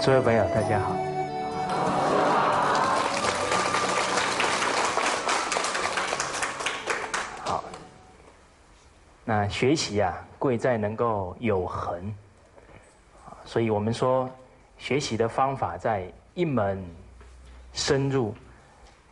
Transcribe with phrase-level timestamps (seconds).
[0.00, 0.96] 诸位朋友，大家好。
[7.44, 7.64] 好，
[9.24, 12.14] 那学习啊，贵在能够有恒。
[13.44, 14.30] 所以我们说，
[14.78, 16.82] 学习的方法在一门
[17.72, 18.32] 深入，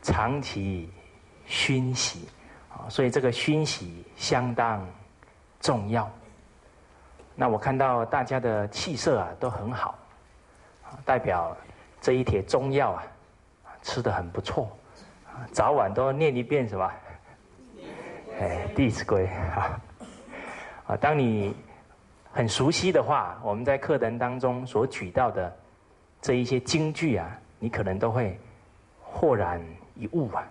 [0.03, 0.89] 长期
[1.47, 2.29] 熏习。
[2.71, 4.87] 啊，所以这个熏习相当
[5.61, 6.09] 重要。
[7.35, 9.99] 那我看到大家的气色啊都很好，
[11.05, 11.57] 代表
[12.01, 13.03] 这一帖中药啊
[13.83, 14.69] 吃的很不错，
[15.53, 16.93] 早晚都念一遍什么？
[18.41, 19.27] 哎，《弟子规》
[19.59, 19.81] 啊，
[20.89, 21.55] 啊，当你
[22.33, 25.57] 很熟悉的话，我们在课程当中所举到的
[26.21, 28.39] 这一些京剧啊，你可能都会
[29.01, 29.61] 豁然
[29.95, 30.47] 一悟啊。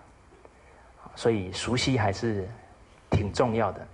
[1.14, 2.48] 所以熟悉还是
[3.10, 3.86] 挺重要的。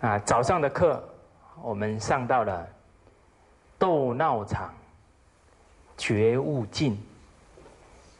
[0.00, 1.02] 啊，早上的课。
[1.62, 2.66] 我们上到了
[3.80, 4.72] 斗闹场，
[5.96, 7.02] 觉悟尽，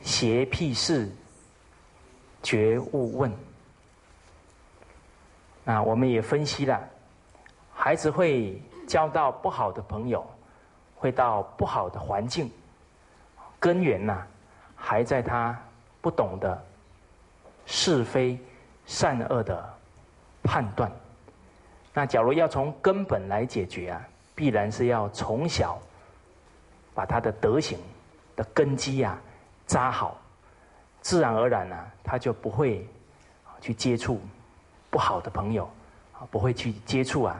[0.01, 1.13] 邪僻事，
[2.43, 3.31] 觉悟问。
[5.67, 6.81] 啊，我们也分析了，
[7.75, 10.27] 孩子会交到不好的朋友，
[10.97, 12.51] 会到不好的环境，
[13.59, 14.27] 根源呐，
[14.75, 15.57] 还在他
[16.01, 16.65] 不懂得
[17.67, 18.39] 是非
[18.87, 19.79] 善恶的
[20.43, 20.91] 判断。
[21.93, 24.09] 那假如要从根本来解决啊，
[24.41, 25.79] 必然是要从小
[26.95, 27.79] 把他的德行
[28.35, 29.21] 的根基啊
[29.67, 30.19] 扎好，
[31.03, 32.89] 自然而然呢，他就不会
[33.61, 34.19] 去接触
[34.89, 35.69] 不好的朋友，
[36.15, 37.39] 啊，不会去接触啊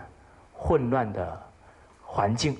[0.53, 1.43] 混乱的
[2.05, 2.55] 环境。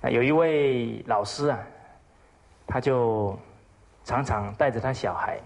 [0.00, 1.58] 那有一位老师啊，
[2.68, 3.36] 他就
[4.04, 5.40] 常常带着他小孩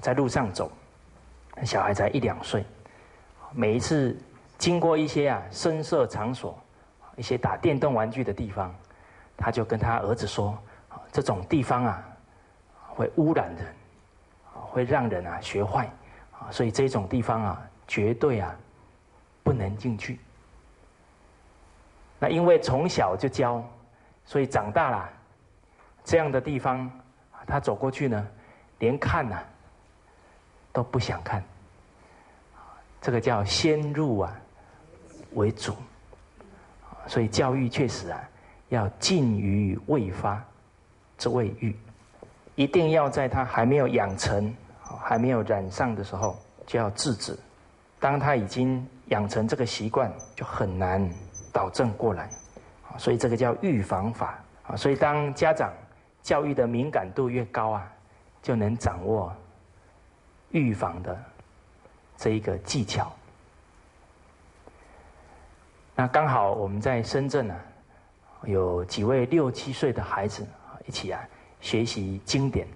[0.00, 0.72] 在路上走，
[1.66, 2.64] 小孩才一两岁。
[3.52, 4.18] 每一次
[4.58, 6.58] 经过一些啊声色场所，
[7.16, 8.74] 一些打电动玩具的地方，
[9.36, 10.58] 他就跟他儿子说
[11.10, 12.04] ：“这种地方啊，
[12.88, 13.66] 会污染人，
[14.52, 15.88] 会让人啊学坏，
[16.32, 18.54] 啊，所以这种地方啊，绝对啊
[19.44, 20.18] 不能进去。”
[22.18, 23.64] 那因为从小就教，
[24.24, 25.08] 所以长大了，
[26.02, 26.90] 这样的地方，
[27.46, 28.26] 他走过去呢，
[28.80, 29.40] 连看呐
[30.72, 31.40] 都不想看。
[33.00, 34.36] 这个叫先入啊
[35.34, 35.74] 为主，
[37.06, 38.20] 所以教育确实啊
[38.68, 40.42] 要禁于未发
[41.16, 41.76] 之未愈，
[42.54, 47.38] 一定要在他还没有养成、还没有染上的时候就要制止。
[48.00, 51.08] 当他已经养成这个习惯，就很难
[51.52, 52.28] 导正过来。
[52.96, 54.76] 所以这个叫预防法啊。
[54.76, 55.72] 所以当家长
[56.22, 57.92] 教育的敏感度越高啊，
[58.42, 59.32] 就能掌握
[60.50, 61.18] 预防的。
[62.16, 63.12] 这一个技巧，
[65.98, 67.60] 那刚好我们在深圳呢，
[68.44, 70.46] 有几位六七岁的孩子
[70.86, 71.20] 一起啊
[71.60, 72.68] 学习经典。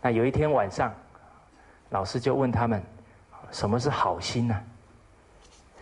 [0.00, 0.94] 那有一天晚上，
[1.90, 2.82] 老师就问他们：
[3.52, 4.58] 什么是好心呢？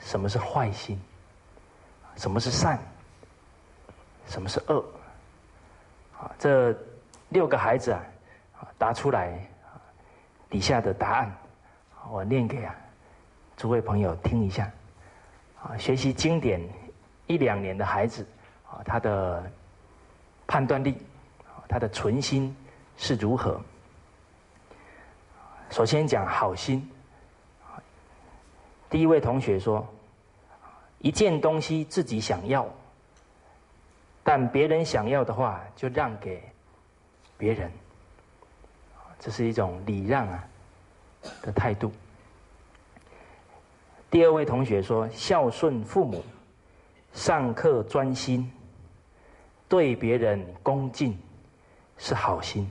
[0.01, 1.01] 什么是坏心？
[2.17, 2.81] 什么是善？
[4.27, 4.85] 什么是恶？
[6.19, 6.77] 啊，这
[7.29, 8.03] 六个孩子啊，
[8.77, 9.39] 答出来
[10.51, 11.33] 底下的答案。
[12.11, 12.75] 我念给啊
[13.57, 14.69] 诸位朋友听一下，
[15.65, 16.61] 啊，学习经典
[17.27, 18.25] 一两年的孩子，
[18.71, 19.51] 啊，他的
[20.47, 20.97] 判断力，
[21.67, 22.55] 他的存心
[22.99, 23.61] 是如何？
[25.71, 26.89] 首先讲好心，
[28.91, 29.87] 第一位同学说，
[30.99, 32.69] 一件东西自己想要，
[34.23, 36.43] 但别人想要的话就让给
[37.39, 37.73] 别人，
[39.19, 40.45] 这是一种礼让啊。
[41.41, 41.91] 的态度。
[44.15, 46.23] 第二位同学说：“孝顺父母，
[47.15, 48.49] 上课专心，
[49.69, 51.19] 对别人恭敬，
[51.99, 52.71] 是好心。”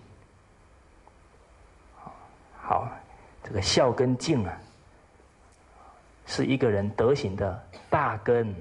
[2.56, 2.88] 好，
[3.44, 4.58] 这个孝跟敬啊，
[6.26, 8.56] 是一个人德行的大根、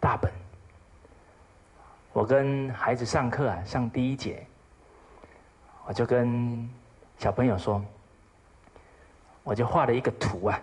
[0.00, 0.32] 大本。
[2.14, 4.42] 我跟孩子上课啊，上第一节，
[5.86, 6.66] 我就跟
[7.18, 7.84] 小朋友说。
[9.42, 10.58] 我就画了一个图啊，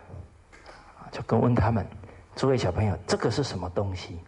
[1.13, 1.85] 就跟问他们，
[2.35, 4.19] 诸位小朋友，这个是什么东西？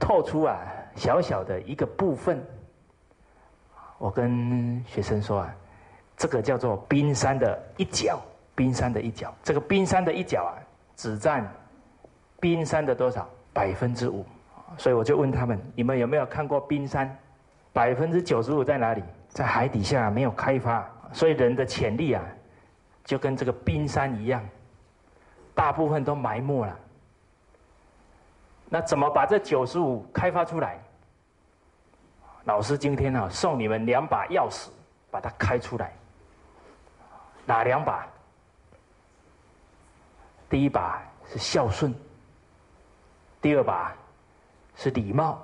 [0.00, 0.58] 透出啊
[0.96, 2.44] 小小的一个部分。
[3.98, 5.54] 我跟学生说啊，
[6.16, 8.20] 这个叫做冰山的一角，
[8.56, 9.32] 冰山的一角。
[9.44, 10.58] 这个冰山的一角啊，
[10.96, 11.48] 只占
[12.40, 13.28] 冰山的多少？
[13.52, 14.26] 百分之五。
[14.76, 17.16] 所以我就问他们，你们有没有看过冰山？
[17.72, 19.02] 百分之九十五在哪里？
[19.28, 20.84] 在海底下没有开发。
[21.12, 22.24] 所以人的潜力啊。
[23.04, 24.42] 就跟这个冰山一样，
[25.54, 26.76] 大部分都埋没了。
[28.68, 30.78] 那怎么把这九十五开发出来？
[32.44, 34.68] 老师今天啊，送你们两把钥匙，
[35.10, 35.92] 把它开出来。
[37.46, 38.06] 哪两把？
[40.50, 41.94] 第一把是孝顺，
[43.40, 43.94] 第二把
[44.76, 45.38] 是礼貌。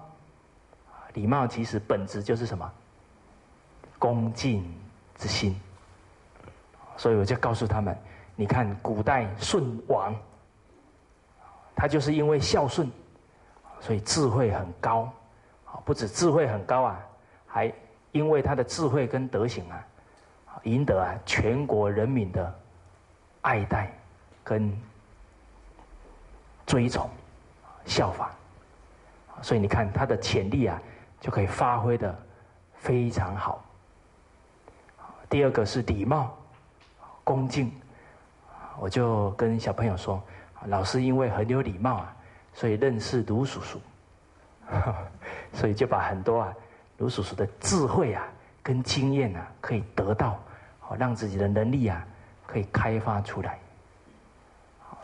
[1.15, 2.71] 礼貌其实本质就是什么？
[3.99, 4.62] 恭敬
[5.17, 5.59] 之心。
[6.97, 7.97] 所以我就告诉他们：，
[8.40, 10.16] 你看古代舜王，
[11.76, 12.90] 他就是因为孝顺，
[13.81, 15.12] 所以智慧很高。
[15.84, 16.98] 不止智慧很高啊，
[17.46, 17.70] 还
[18.12, 19.84] 因为他的智慧跟德行啊，
[20.62, 22.58] 赢得啊全国人民的
[23.42, 23.92] 爱戴
[24.42, 24.75] 跟
[26.64, 27.10] 追崇、
[27.84, 28.31] 效仿。
[29.42, 30.81] 所以你看他的潜力啊，
[31.20, 32.19] 就可以发挥的
[32.72, 33.62] 非常好。
[35.28, 36.34] 第二个是礼貌、
[37.22, 37.70] 恭敬。
[38.81, 40.23] 我就跟小朋友说，
[40.65, 42.17] 老师因为很有礼貌啊，
[42.55, 43.79] 所以认识卢叔叔。
[45.53, 46.55] 所以就把很多啊
[46.97, 48.27] 卢叔叔的智慧啊
[48.62, 50.41] 跟经验啊可以得到，
[50.79, 52.03] 好让自己的能力啊
[52.47, 53.59] 可以开发出来。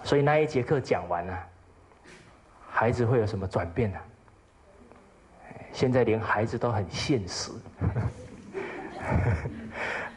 [0.03, 1.39] 所以那一节课讲完了，
[2.71, 3.99] 孩子会有什么转变呢？
[5.73, 7.53] 现在连孩子都很现实，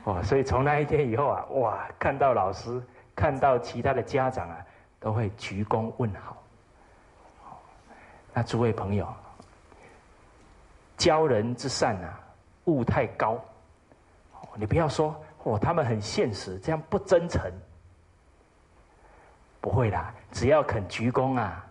[0.06, 0.22] 哇！
[0.24, 2.82] 所以从那一天以后啊，哇，看到老师，
[3.20, 4.66] 看到其他的家长啊，
[4.98, 6.42] 都会鞠躬问好。
[8.34, 9.06] 那诸位朋友。
[10.96, 12.18] 教人之善啊，
[12.66, 13.38] 物太高。
[14.56, 15.14] 你不要说
[15.44, 17.52] 哦，他们很现实，这样不真诚。
[19.60, 21.66] 不会啦，只要肯鞠躬啊，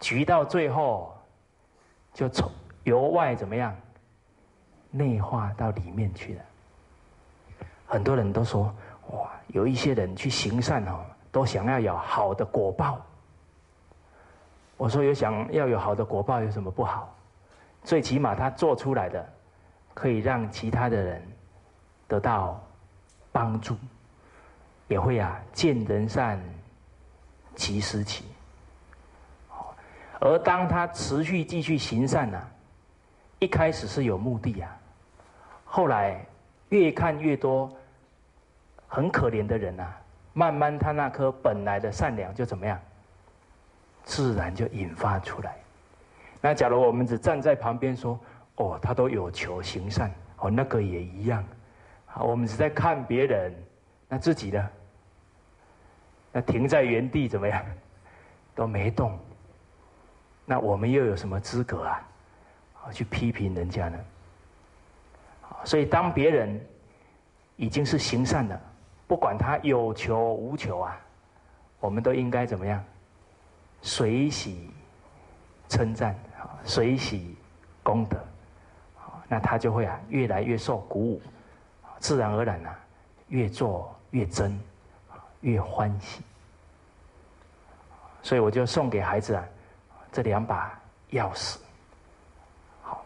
[0.00, 1.14] 鞠到最后，
[2.14, 2.50] 就从
[2.84, 3.76] 由外怎么样，
[4.90, 6.42] 内化到里面去了。
[7.86, 8.74] 很多人都说
[9.12, 11.00] 哇，有一些人去行善哦，
[11.30, 13.00] 都想要有好的果报。
[14.76, 17.14] 我说有想要有好的果报有什么不好？
[17.82, 19.28] 最起码他做出来的，
[19.94, 21.22] 可以让其他的人
[22.06, 22.60] 得到
[23.32, 23.76] 帮助，
[24.88, 26.38] 也会啊见人善，
[27.56, 28.24] 其实起。
[30.20, 32.40] 而当他持续继续行善呢，
[33.38, 34.76] 一开始是有目的啊，
[35.64, 36.24] 后来
[36.70, 37.70] 越看越多
[38.88, 39.86] 很可怜的人呐，
[40.32, 42.80] 慢慢他那颗本来的善良就怎么样，
[44.02, 45.56] 自然就引发出来。
[46.40, 48.18] 那假如我们只站在旁边说
[48.56, 51.44] ：“哦，他都有求行善，哦，那个也一样。”
[52.06, 53.54] 好，我们只在看别人，
[54.08, 54.70] 那自己呢？
[56.32, 57.64] 那停在原地怎么样？
[58.54, 59.18] 都没动。
[60.46, 62.02] 那我们又有什么资格啊？
[62.90, 63.98] 去批评人家呢？
[65.64, 66.66] 所以当别人
[67.56, 68.60] 已经是行善了，
[69.08, 70.96] 不管他有求无求啊，
[71.80, 72.84] 我们都应该怎么样？
[73.82, 74.70] 随喜
[75.68, 76.14] 称赞。
[76.64, 77.36] 随喜
[77.82, 78.18] 功德，
[79.26, 81.22] 那他就会啊越来越受鼓舞，
[81.98, 82.78] 自然而然啊
[83.28, 84.58] 越做越真，
[85.40, 86.22] 越欢喜。
[88.22, 89.44] 所以我就送给孩子啊
[90.12, 90.78] 这两把
[91.12, 91.58] 钥匙。
[92.82, 93.04] 好，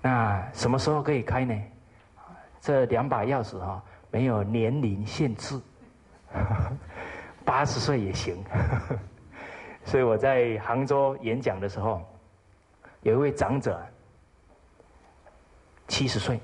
[0.00, 1.60] 那什么时候可以开呢？
[2.60, 3.82] 这两把钥匙哈
[4.14, 5.60] 没有年龄限制，
[7.44, 8.44] 八十岁也行。
[9.84, 12.00] 所以我在杭州演讲的时候。
[13.02, 13.84] 有一位长者，
[15.88, 16.40] 七十岁，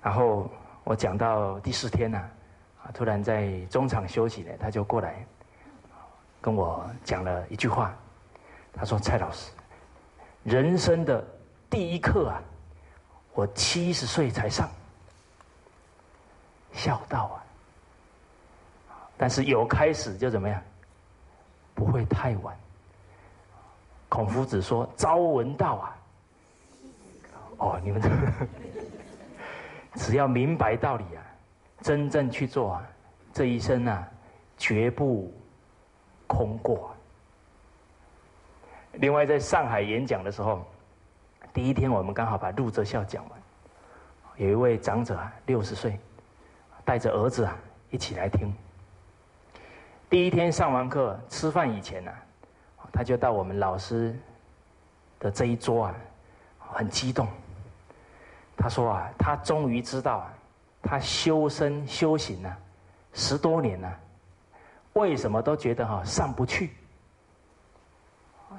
[0.00, 0.50] 然后
[0.84, 2.18] 我讲到第四天呢，
[2.82, 5.22] 啊，突然在中场休息呢，他就过来
[6.40, 7.94] 跟我讲了一句话，
[8.72, 9.52] 他说：“蔡老师，
[10.44, 11.22] 人生的
[11.68, 12.42] 第一课啊，
[13.34, 14.66] 我七十岁才上，
[16.72, 17.36] 孝道啊，
[19.16, 20.62] 但是有开始就怎么样，
[21.74, 22.56] 不会太晚。”
[24.08, 25.96] 孔夫子说：“朝闻道啊，
[27.56, 28.10] 哦，你们这
[29.96, 31.24] 只要明白道理啊，
[31.80, 32.86] 真正去做啊，
[33.32, 34.06] 这一生啊，
[34.58, 35.32] 绝不
[36.26, 36.94] 空过。”
[39.00, 40.62] 另外，在上海演讲的时候，
[41.54, 43.42] 第一天我们刚好把陆泽孝讲完，
[44.36, 45.98] 有一位长者啊，六十岁，
[46.92, 47.56] 带着儿子啊
[47.88, 48.52] 一起来听。
[50.10, 52.12] 第一天上完课，吃饭以前呢。
[52.92, 54.14] 他就到我们老师
[55.18, 55.94] 的这一桌啊，
[56.58, 57.26] 很激动。
[58.58, 60.34] 他说啊，他终于知道啊，
[60.82, 62.54] 他修身修行啊，
[63.14, 63.98] 十多年了，
[64.92, 66.72] 为什么都觉得哈上不去？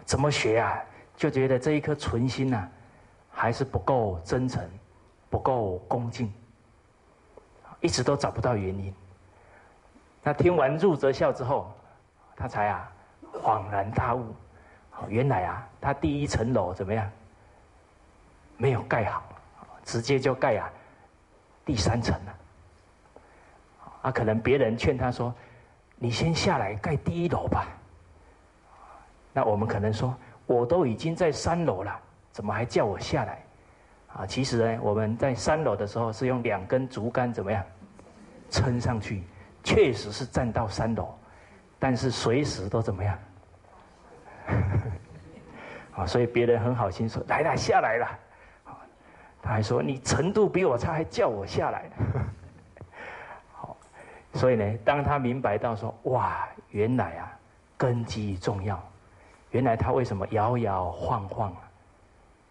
[0.06, 0.82] 怎么学啊？
[1.16, 2.68] 就觉得这一颗纯心呐，
[3.30, 4.68] 还是不够真诚，
[5.30, 6.34] 不够恭敬，
[7.84, 8.92] 一直都找不到原因。
[10.24, 11.72] 那听完入则笑之后，
[12.36, 12.90] 他才啊。
[13.42, 14.34] 恍然大悟，
[15.08, 17.10] 原来啊，他第一层楼怎么样？
[18.58, 19.24] 没有盖好，
[19.84, 20.72] 直接就盖啊
[21.66, 22.36] 第三层了。
[24.04, 25.34] 啊，可能别人劝他说
[25.98, 27.68] ：“你先下来盖第一楼吧。”
[29.34, 32.00] 那我们可能说：“我都已经在三楼了，
[32.32, 33.43] 怎么还叫我下来？”
[34.16, 37.64] 啊，其实呢，我们在三楼的时候是用两根竹竿怎么样
[38.50, 39.24] 撑上去，
[39.64, 41.14] 确实是站到三楼，
[41.80, 43.20] 但是随时都怎么样？
[45.98, 48.20] 啊，所以别人很好心说：“来了，下来了。”
[49.42, 51.90] 他还说：“你程度比我差，还叫我下来。”
[53.52, 53.76] 好，
[54.34, 57.32] 所以呢，当他明白到说：“哇，原来啊，
[57.78, 58.82] 根基重要。
[59.50, 61.56] 原来他为什么摇摇晃晃？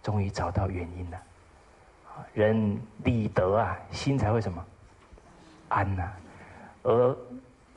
[0.03, 1.23] 终于找到原因了。
[2.35, 4.65] 人理德啊，心才会什么
[5.69, 6.13] 安呐。
[6.83, 7.17] 而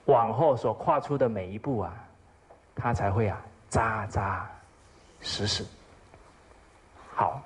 [0.05, 1.93] 往后所跨出的每一步啊，
[2.75, 4.49] 他才会啊扎扎
[5.21, 5.65] 实实。
[7.13, 7.41] 好。”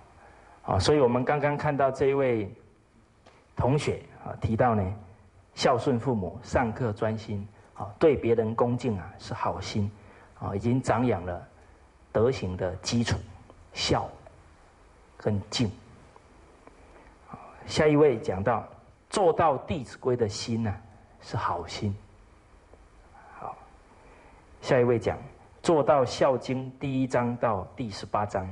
[0.66, 2.48] 啊，所以我们刚刚看到这一位
[3.56, 4.84] 同学啊，提到呢，
[5.56, 9.90] 孝顺父母，上课专心，啊，对别人恭敬啊，是好心，
[10.40, 11.44] 啊，已经长养了
[12.12, 13.18] 德行的基础，
[13.74, 14.08] 孝
[15.18, 15.72] 跟敬。
[17.70, 18.68] 下一位讲到
[19.12, 20.76] 做到《弟子规》的心呢，
[21.22, 21.96] 是好心。
[23.38, 23.56] 好，
[24.60, 25.16] 下一位讲
[25.62, 28.46] 做到《孝经》第一章到第十八章。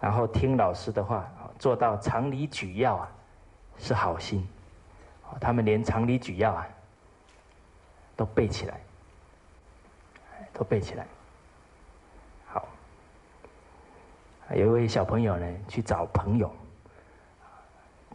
[0.00, 3.08] 然后听老师的话，做到常理举要啊，
[3.76, 4.48] 是好心。
[5.38, 6.66] 他们连常理举要啊，
[8.16, 8.80] 都背起来，
[10.54, 11.06] 都背起来。
[12.46, 12.66] 好，
[14.54, 16.50] 有一位小朋友呢，去找朋友，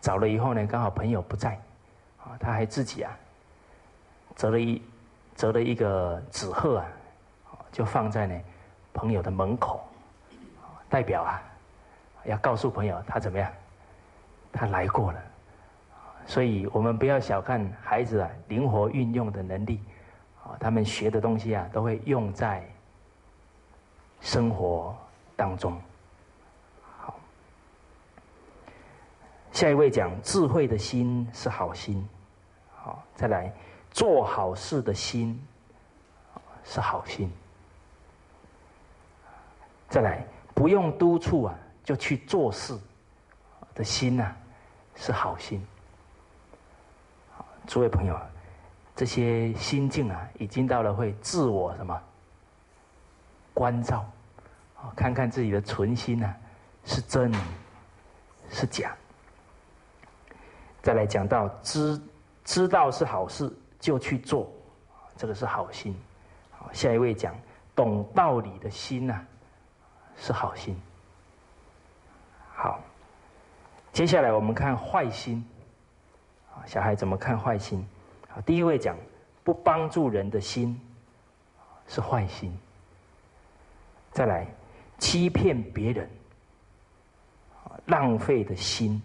[0.02, 1.60] 找了以后呢，刚好朋友不在，
[2.18, 3.18] 啊，他还自己啊，
[4.36, 4.82] 折了一
[5.36, 6.86] 折了一个纸鹤啊，
[7.72, 8.42] 就放在呢
[8.94, 9.88] 朋友的门口，
[10.90, 11.42] 代表啊。
[12.26, 13.50] 要告诉朋友他怎么样？
[14.52, 15.22] 他来过了，
[16.26, 19.80] 所以我们不要小看孩子啊，灵活运用的能力
[20.44, 22.68] 啊，他们学的东西啊，都会用在
[24.20, 24.94] 生活
[25.38, 25.80] 当中。
[26.98, 27.18] 好，
[29.58, 32.08] 下一位讲智慧的心是好心，
[32.76, 33.52] 好，再来
[33.90, 35.44] 做好事的心
[36.64, 37.28] 是好心，
[39.90, 40.24] 再来
[40.54, 41.58] 不用督促啊。
[41.84, 42.78] 就去做事
[43.74, 44.32] 的心呐，
[44.94, 45.66] 是好心。
[47.66, 48.16] 诸位朋友，
[48.96, 52.00] 这些心境啊，已经到了会自我什么
[53.56, 54.06] 关照，
[54.76, 56.32] 啊，看看自己的存心呐，
[56.86, 57.34] 是真
[58.52, 58.96] 是假。
[60.88, 62.02] 再来讲到知
[62.46, 64.50] 知道是好事就去做，
[65.18, 65.94] 这个是好心。
[66.50, 67.36] 好，下一位讲
[67.76, 69.20] 懂道理的心呐，
[70.16, 70.82] 是好心。
[72.56, 72.80] 好，
[73.92, 75.46] 接下来我们看坏心。
[76.56, 77.86] 啊，小孩怎么看坏心？
[78.30, 78.96] 好，第一位讲
[79.44, 80.80] 不帮助人的心
[81.86, 82.58] 是坏心。
[84.14, 84.48] 再来
[85.00, 86.10] 欺骗别人，
[87.88, 89.02] 浪费的心。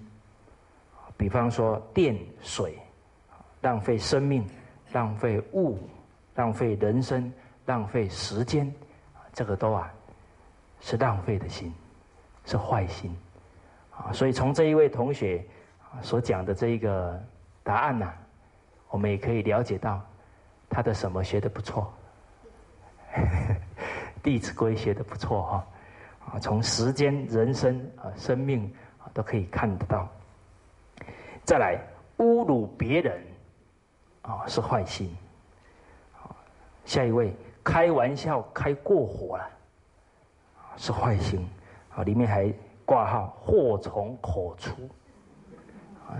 [1.23, 2.77] 比方说电水，
[3.61, 4.45] 浪费生命，
[4.91, 5.79] 浪费物，
[6.35, 7.33] 浪费人生，
[7.65, 8.69] 浪费时间，
[9.33, 9.89] 这个都啊
[10.81, 11.73] 是浪费的心，
[12.45, 13.17] 是坏心。
[13.97, 15.47] 啊，所以从这一位同学
[16.01, 17.23] 所讲的这一个
[17.63, 18.13] 答案呢，
[18.91, 20.05] 我们也可以了解到
[20.69, 21.89] 他的什么学的不错，
[24.25, 25.67] 《弟子规》学的不错哈。
[26.33, 30.09] 啊，从时间、人生啊、生命啊都可以看得到。
[31.45, 31.79] 再来
[32.19, 33.23] 侮辱别人
[34.23, 35.17] 啊，是坏心。
[36.85, 39.51] 下一位开玩笑开过火了，
[40.77, 41.49] 是坏心。
[41.95, 42.53] 啊，里面还。
[42.85, 44.73] 挂号祸从口出，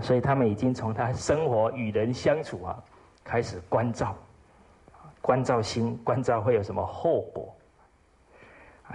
[0.01, 2.83] 所以他们已经从他生活与人相处啊，
[3.23, 4.15] 开始关照，
[5.21, 7.53] 关照心，关照会有什么后果？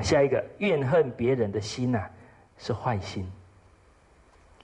[0.00, 2.10] 下一个怨恨别人的心呐，
[2.56, 3.30] 是坏心。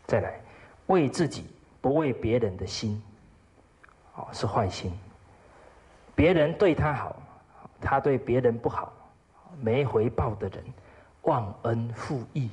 [0.07, 0.41] 再来，
[0.87, 1.54] 为自己
[1.85, 3.03] 不为别人的心，
[4.15, 4.91] 哦，是坏心。
[6.15, 7.23] 别人对他好，
[7.79, 8.91] 他对别人不好，
[9.61, 10.65] 没回报的人，
[11.25, 12.49] 忘恩负义。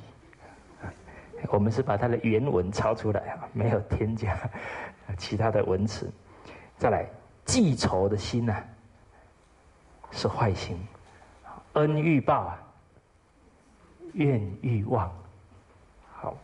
[1.48, 4.36] 我们是把它的原文抄出来啊，没有添加
[5.16, 6.12] 其他的文词。
[6.76, 7.06] 再来，
[7.46, 8.54] 记仇的心呢，
[10.10, 10.76] 是坏心，
[11.72, 12.62] 恩欲报啊，
[14.12, 15.10] 怨欲忘。
[16.12, 16.36] 好，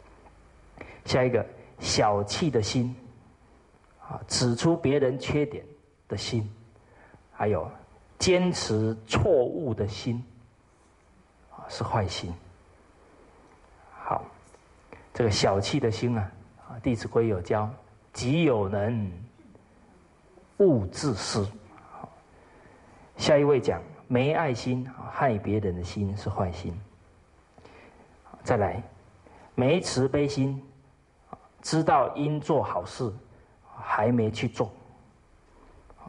[1.04, 1.45] 下一个
[1.80, 2.94] 小气的心，
[4.00, 5.64] 啊，指出别人缺点
[6.08, 6.49] 的心，
[7.32, 7.70] 还有
[8.18, 10.23] 坚持错误的心，
[11.68, 12.32] 是坏心。
[13.92, 14.25] 好，
[15.12, 16.32] 这个小气的心啊，
[16.68, 17.68] 啊，《弟子规》有教：
[18.12, 19.12] 己有能，
[20.58, 21.47] 勿自私。
[23.16, 26.73] 下一位讲没爱心，害别人的心是坏心。
[28.42, 28.82] 再来，
[29.54, 30.62] 没慈悲心，
[31.62, 33.12] 知道应做好事，
[33.77, 34.71] 还没去做。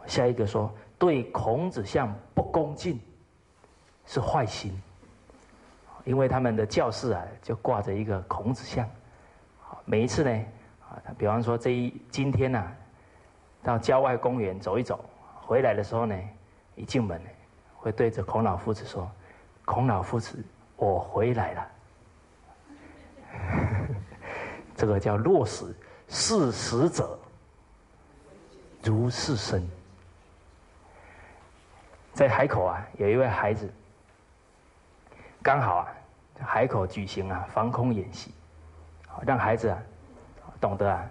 [0.06, 3.00] 下一个说对孔子像不恭敬，
[4.06, 4.80] 是坏心。
[6.06, 8.90] 因为他们的教室啊，就挂着一个孔子像。
[9.86, 10.46] 每一次呢，
[10.90, 12.72] 啊，比方说这一今天呢，
[13.62, 15.04] 到郊外公园走一走，
[15.42, 16.16] 回来的时候呢。
[16.76, 17.22] 一进门，
[17.76, 19.12] 会对着孔老夫子说
[19.66, 20.42] ：“孔老夫子，
[20.78, 21.68] 我回来了。”
[24.80, 25.76] 这个叫落实
[26.08, 27.20] 事实者
[28.82, 29.62] 如是生。
[32.14, 33.70] 在海口啊，有一位孩子，
[35.44, 35.88] 刚好啊，
[36.40, 38.32] 海口举行啊防空演习，
[39.26, 39.78] 让孩子啊
[40.62, 41.06] 懂得啊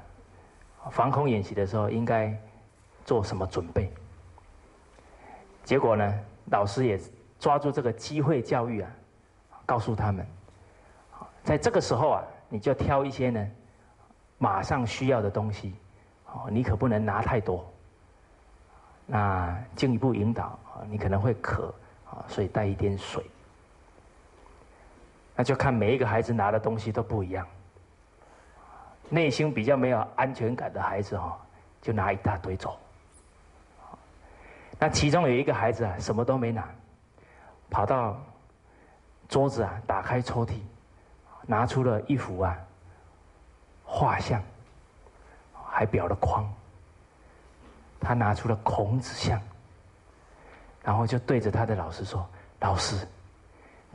[0.91, 2.35] 防空演习的时候应该
[3.05, 3.93] 做什么准备。
[5.63, 6.99] 结果呢，老师也
[7.39, 8.91] 抓住这个机会教育啊，
[9.67, 10.27] 告诉他们，
[11.45, 13.51] 在这个时候啊，你就挑一些呢，
[14.39, 15.75] 马上需要的东西，
[16.27, 17.69] 哦，你可不能拿太多。
[19.05, 21.75] 那进一步引导啊，你可能会渴
[22.11, 23.25] 啊，所以带一点水。
[25.35, 27.47] 那就看每一个孩子拿的东西都不一样。
[29.09, 31.39] 内心比较没有安全感的孩子哈，
[31.81, 32.79] 就拿一大堆走。
[34.79, 36.69] 那其中有一个孩子啊，什么都没拿，
[37.71, 38.21] 跑到
[39.29, 40.61] 桌子啊，打开抽屉，
[41.47, 42.57] 拿出了一幅啊
[43.91, 44.43] 画像，
[45.71, 46.47] 还裱了框。
[47.99, 49.41] 他拿出了孔子像，
[50.85, 52.29] 然后就对着他的老师说
[52.61, 53.09] ：“老师，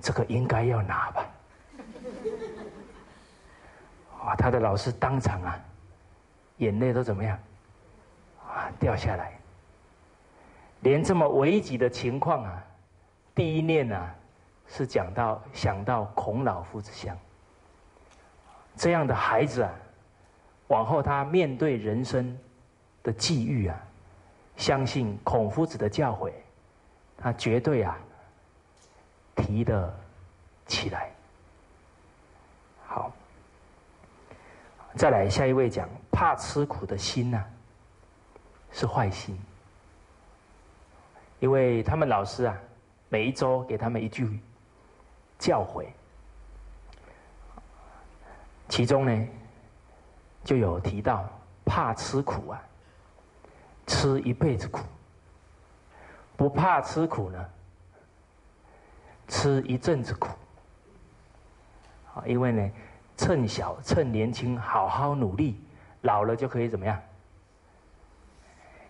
[0.01, 1.25] 这个应该要拿吧？”
[4.25, 5.59] 啊，他的老师当场啊，
[6.57, 7.37] 眼泪都怎么样？
[8.47, 9.31] 啊，掉下来。
[10.81, 12.61] 连这么危急的情况啊，
[13.35, 14.13] 第一念啊，
[14.67, 17.17] 是讲到想到孔老夫子像。
[18.75, 19.71] 这样的孩子啊，
[20.73, 22.35] 往后他面对人生
[23.03, 23.79] 的际遇啊，
[24.57, 26.31] 相信孔夫子的教诲，
[27.15, 27.95] 他绝对啊
[29.35, 29.95] 提得
[30.65, 31.11] 起来。
[32.87, 33.11] 好，
[34.95, 37.45] 再来下一位讲怕吃苦的心呢，
[38.71, 39.39] 是坏心。
[41.39, 42.57] 因为他们老师啊，
[43.09, 44.39] 每一周给他们一句
[45.37, 45.85] 教诲，
[48.69, 49.27] 其中呢
[50.43, 51.27] 就有提到
[51.65, 52.61] 怕吃苦啊，
[53.87, 54.81] 吃一辈子苦；
[56.35, 57.49] 不怕吃苦呢，
[59.27, 60.29] 吃一阵子苦。
[62.13, 62.71] 啊，因为呢，
[63.17, 65.59] 趁小趁年轻好好努力，
[66.01, 67.01] 老了就可以怎么样？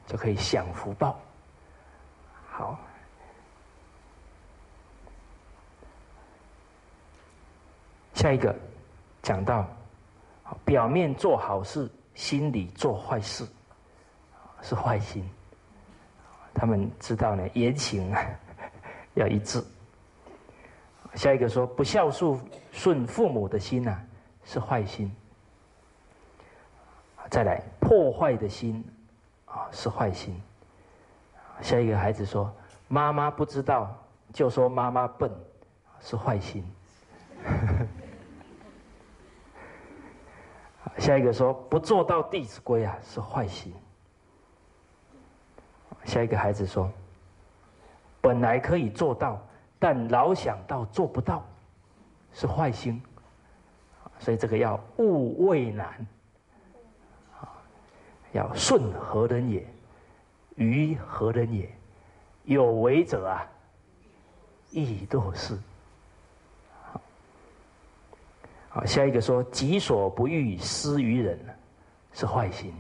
[0.06, 1.18] 就可以享福报。
[2.50, 2.78] 好，
[8.14, 8.54] 下一个
[9.22, 9.66] 讲到，
[10.66, 13.46] 表面做好事，心里做坏事，
[14.62, 15.28] 是坏心。
[16.54, 18.14] 他们知道呢，言行
[19.16, 19.64] 要一致。
[21.16, 22.40] 下一个说不孝顺
[22.72, 24.00] 顺父母的心呢，
[24.46, 25.12] 是坏心。
[27.30, 28.84] 再来破坏的心
[29.46, 30.40] 啊，是坏心。
[31.62, 32.54] 下一个孩子说
[32.88, 33.96] ：“妈妈不知道，
[34.34, 35.32] 就说妈妈笨，
[36.02, 36.64] 是坏心。”
[40.98, 43.74] 下一个说：“不做到《弟子规》啊，是坏心。”
[46.06, 46.92] 下一个孩子说
[48.22, 49.42] ：“本来可以做到，
[49.80, 51.44] 但老想到做不到，
[52.32, 53.02] 是坏心。”
[54.20, 56.08] 所以这个要勿畏难，
[58.32, 59.66] 要顺何人也。
[60.56, 61.70] 于何人也？
[62.44, 63.46] 有为者啊，
[64.70, 65.58] 亦多是。
[68.74, 71.38] 好，下一个说：己所不欲，施于人，
[72.12, 72.74] 是坏心。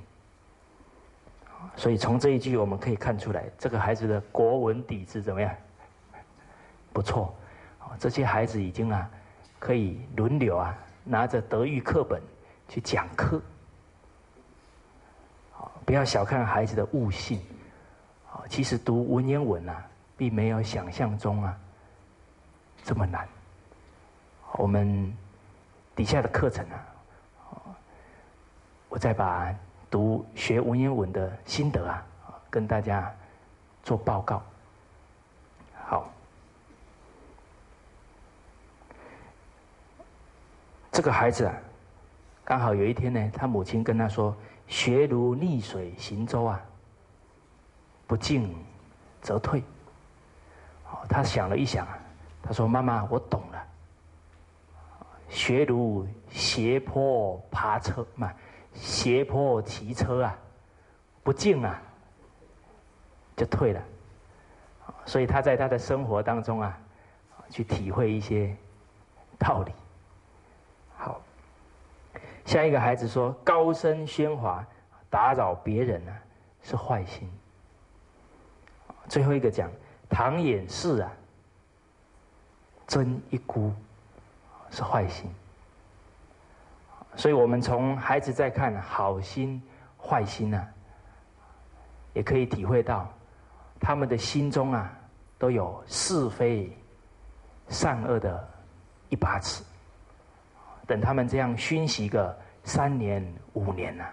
[1.76, 5.56] 所以从这一句我们可以看出来，这个孩子的国文底子怎么样？
[6.92, 7.32] 不错。
[8.00, 9.08] 这些孩子已经啊，
[9.60, 12.20] 可以轮流啊，拿着德育课本
[12.68, 13.40] 去讲课。
[15.86, 17.40] 不要小看孩子的悟性。
[18.50, 19.86] 其实读文言文啊，
[20.18, 21.56] 并没有想象中啊
[22.84, 23.28] 这么难。
[24.54, 25.16] 我们
[25.96, 26.78] 底下的课程啊，
[28.90, 29.54] 我再把
[29.90, 32.04] 读学文言文的心得啊，
[32.50, 33.14] 跟大家
[33.84, 34.42] 做报告。
[35.86, 36.10] 好，
[40.92, 41.54] 这个孩子啊，
[42.44, 44.36] 刚好有一天呢，他母亲跟他说
[44.68, 46.60] ：“学如逆水行舟啊，
[48.08, 48.56] 不进
[49.22, 49.64] 则退。”
[50.86, 52.00] 好，他想了一想啊，
[52.42, 53.68] 他说：“妈妈，我懂了。
[55.34, 58.32] 学如斜坡爬车嘛，
[58.74, 60.38] 斜坡骑车啊，
[61.24, 61.82] 不进啊，
[63.36, 63.84] 就退了。”
[65.06, 66.78] 所以他在他的生活当中啊，
[67.50, 68.56] 去体会一些
[69.40, 69.72] 道理。
[70.96, 71.20] 好，
[72.46, 74.66] 下一个孩子说：“高声喧哗，
[75.10, 76.14] 打扰别人呢，
[76.62, 77.28] 是坏心。”
[79.10, 79.70] 最后一个讲
[80.08, 81.12] ：“唐掩饰啊，
[82.88, 83.74] 真一孤，
[84.74, 85.32] 是坏心。”
[87.16, 89.62] 所以我们从孩子在看好心、
[89.98, 90.68] 坏心呢，
[92.14, 93.08] 也可以体会到。
[93.80, 94.92] 他们的心中啊，
[95.38, 96.76] 都有是非、
[97.68, 98.48] 善恶的
[99.10, 99.64] 一把尺。
[100.88, 104.06] 等他们这样熏习个三年、五年呐，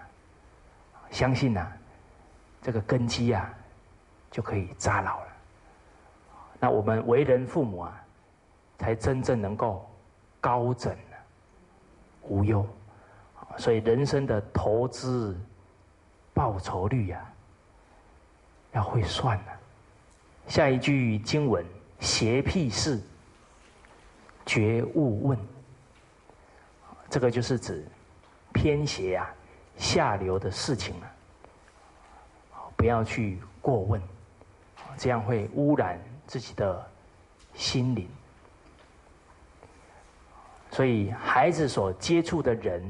[1.09, 1.71] 相信呐，
[2.61, 3.51] 这个根基啊，
[4.29, 5.27] 就可以扎牢了。
[6.59, 8.01] 那我们为人父母啊，
[8.77, 9.89] 才真正能够
[10.41, 10.97] 高枕
[12.23, 12.67] 无忧。
[13.57, 15.39] 所以人生的投资
[16.33, 17.33] 报酬率呀，
[18.73, 19.51] 要会算呐。
[20.47, 21.65] 下一句经文
[21.99, 22.99] ：“邪僻事，
[24.45, 25.37] 绝勿问。”
[27.09, 27.85] 这个就是指
[28.53, 29.29] 偏邪啊、
[29.77, 31.11] 下流的事情啊，
[32.77, 34.01] 不要去过问，
[34.97, 36.89] 这样会污染自己的
[37.53, 38.09] 心灵。
[40.71, 42.81] 所以，孩子所接触的人、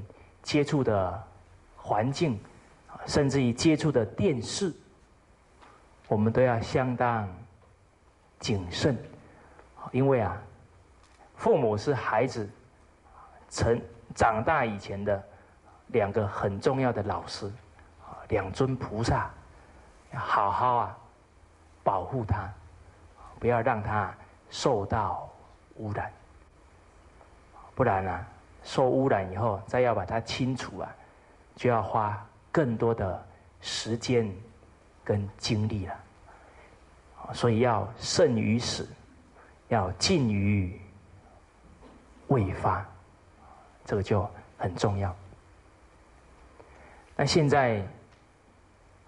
[0.44, 1.28] 接触的
[1.76, 2.40] 环境，
[3.08, 4.72] 甚至于接触的电视。
[6.08, 7.28] 我们都要相当
[8.40, 8.96] 谨慎，
[9.92, 10.40] 因为啊，
[11.36, 12.48] 父母是孩子
[13.50, 13.82] 成
[14.14, 15.24] 长大以前的
[15.88, 17.52] 两个很重要的老师，
[18.30, 19.28] 两尊菩萨，
[20.14, 20.98] 要好好啊
[21.84, 22.48] 保护他，
[23.40, 24.14] 不要让他
[24.52, 25.28] 受到
[25.78, 26.12] 污染，
[27.76, 28.28] 不然啊，
[28.64, 30.96] 受污染以后再要把它清除啊，
[31.56, 33.26] 就要花更多的
[33.62, 34.32] 时间。
[35.04, 36.00] 跟精力了，
[37.34, 38.88] 所以要慎于始，
[39.68, 40.80] 要尽于
[42.28, 42.86] 未发，
[43.84, 44.30] 这个就
[44.60, 45.14] 很重要。
[47.16, 47.84] 那现在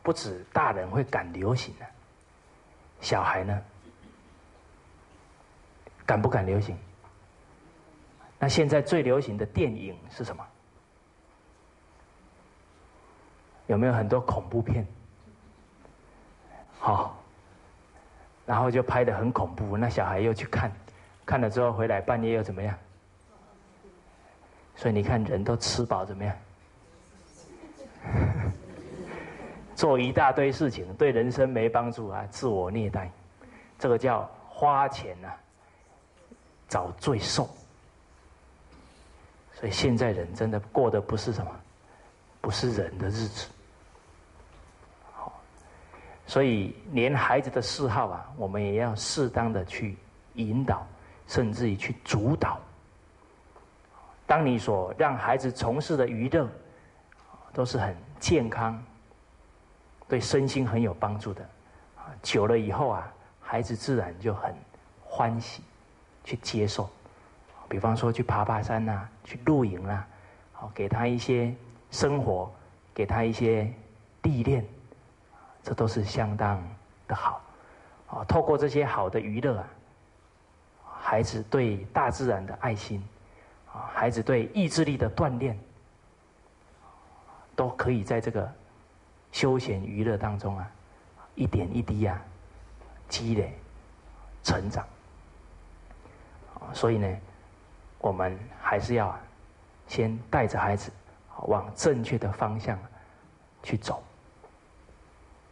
[0.02, 1.86] 不止大人会赶流行了，
[2.99, 3.62] 小孩呢，
[6.08, 6.76] 敢不敢流行？
[8.43, 10.45] 那现在最流行的电影是什么？
[13.67, 14.86] 有没有很多恐怖片？
[16.77, 17.17] 好，
[18.45, 20.69] 然后就拍的很恐怖，那小孩又去看，
[21.25, 22.77] 看了之后回来半夜又怎么样？
[24.75, 26.36] 所以你看人都吃饱怎么样？
[29.73, 33.10] 做一大堆事情对人生没帮助啊，自我虐待，
[33.79, 35.32] 这个叫花钱呐，
[36.67, 37.47] 找罪受。
[39.53, 41.51] 所以现在人真的过的不是什么，
[42.41, 43.47] 不是人的日子。
[45.13, 45.33] 好
[46.25, 49.97] 所以，连孩子的嗜好啊，我们也要适当的去
[50.33, 50.85] 引导，
[51.27, 52.59] 甚至于去主导。
[54.25, 56.49] 当你所让孩子从事的娱乐，
[57.53, 58.81] 都是很健康，
[60.07, 61.47] 对身心很有帮助的，
[62.21, 64.55] 久了以后啊，孩子自然就很
[65.03, 65.61] 欢喜
[66.23, 66.89] 去接受。
[67.73, 70.05] 比方说去爬爬山呐，去露营啦，
[70.51, 71.51] 好，给他一些
[71.89, 72.53] 生活，
[72.93, 73.67] 给他一些
[74.21, 74.63] 历练。
[75.63, 76.63] 这都是相当
[77.07, 77.41] 的好，
[78.05, 79.67] 啊，透过这些好的娱乐啊，
[81.01, 83.03] 孩子对大自然的爱心，
[83.73, 85.57] 啊，孩子对意志力的锻炼，
[87.55, 88.47] 都可以在这个
[89.31, 90.71] 休闲娱乐当中啊，
[91.33, 92.21] 一点一滴啊，
[93.09, 93.51] 积累
[94.43, 94.86] 成长。
[96.71, 97.17] 所以呢，
[98.03, 99.17] 我们还是要
[99.87, 100.91] 先带着孩子
[101.43, 102.77] 往正确的方向
[103.63, 104.03] 去走。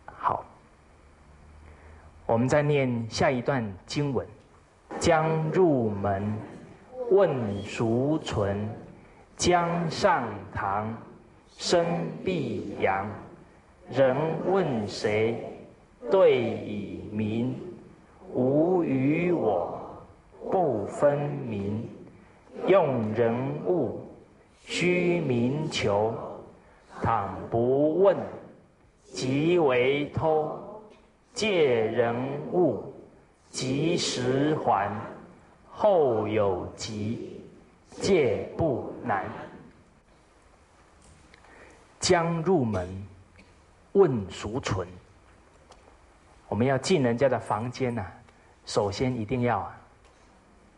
[0.06, 0.44] 好
[2.26, 4.28] 我们再念下一段经文：
[5.00, 6.38] 将入门，
[7.10, 8.68] 问孰存？
[9.38, 10.94] 将上堂，
[11.58, 11.86] 生
[12.26, 13.08] 必扬。
[13.90, 14.14] 人
[14.52, 15.58] 问谁？
[16.12, 17.58] 对以明。
[18.34, 19.82] 无与我，
[20.52, 21.90] 不分明。
[22.68, 23.34] 用人
[23.66, 24.02] 物，
[24.66, 26.14] 须明求。
[27.02, 28.16] 倘不问，
[29.14, 30.60] 即为偷。
[31.34, 32.16] 借人
[32.52, 32.94] 物，
[33.50, 34.92] 及时还。
[35.74, 37.42] 后有急，
[37.90, 39.26] 借不难。
[42.00, 42.88] 将入门，
[43.94, 44.88] 问孰存？
[46.48, 48.06] 我们要进人家的房间呐，
[48.66, 49.72] 首先一定要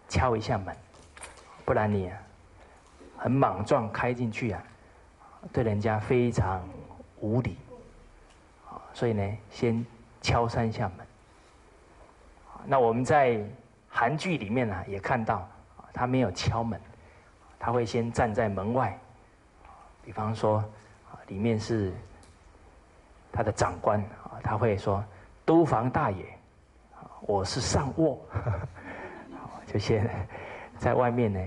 [0.07, 0.75] 敲一下门，
[1.65, 2.11] 不然你
[3.17, 4.63] 很莽撞开进去啊，
[5.51, 6.61] 对人家非常
[7.19, 7.57] 无礼。
[8.93, 9.85] 所以呢，先
[10.21, 11.05] 敲三下门。
[12.65, 13.43] 那我们在
[13.89, 15.47] 韩剧里面呢，也看到
[15.93, 16.79] 他没有敲门，
[17.59, 18.97] 他会先站在门外，
[20.03, 20.63] 比方说。
[21.27, 21.93] 里面是
[23.31, 25.01] 他的长官啊，他会说
[25.45, 26.25] ：“都房大爷，
[27.21, 28.19] 我是上卧。”
[29.65, 30.03] 就先
[30.83, 31.39] 在外面呢，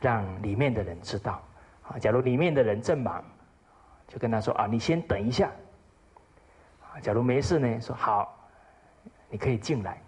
[0.00, 1.42] 让里面的人知道。
[1.82, 3.24] 啊，假如里面的人正忙，
[4.06, 5.50] 就跟他说：“啊，你先等一下。”
[6.86, 8.38] 啊，假如没事呢，说好，
[9.28, 10.00] 你可以进来。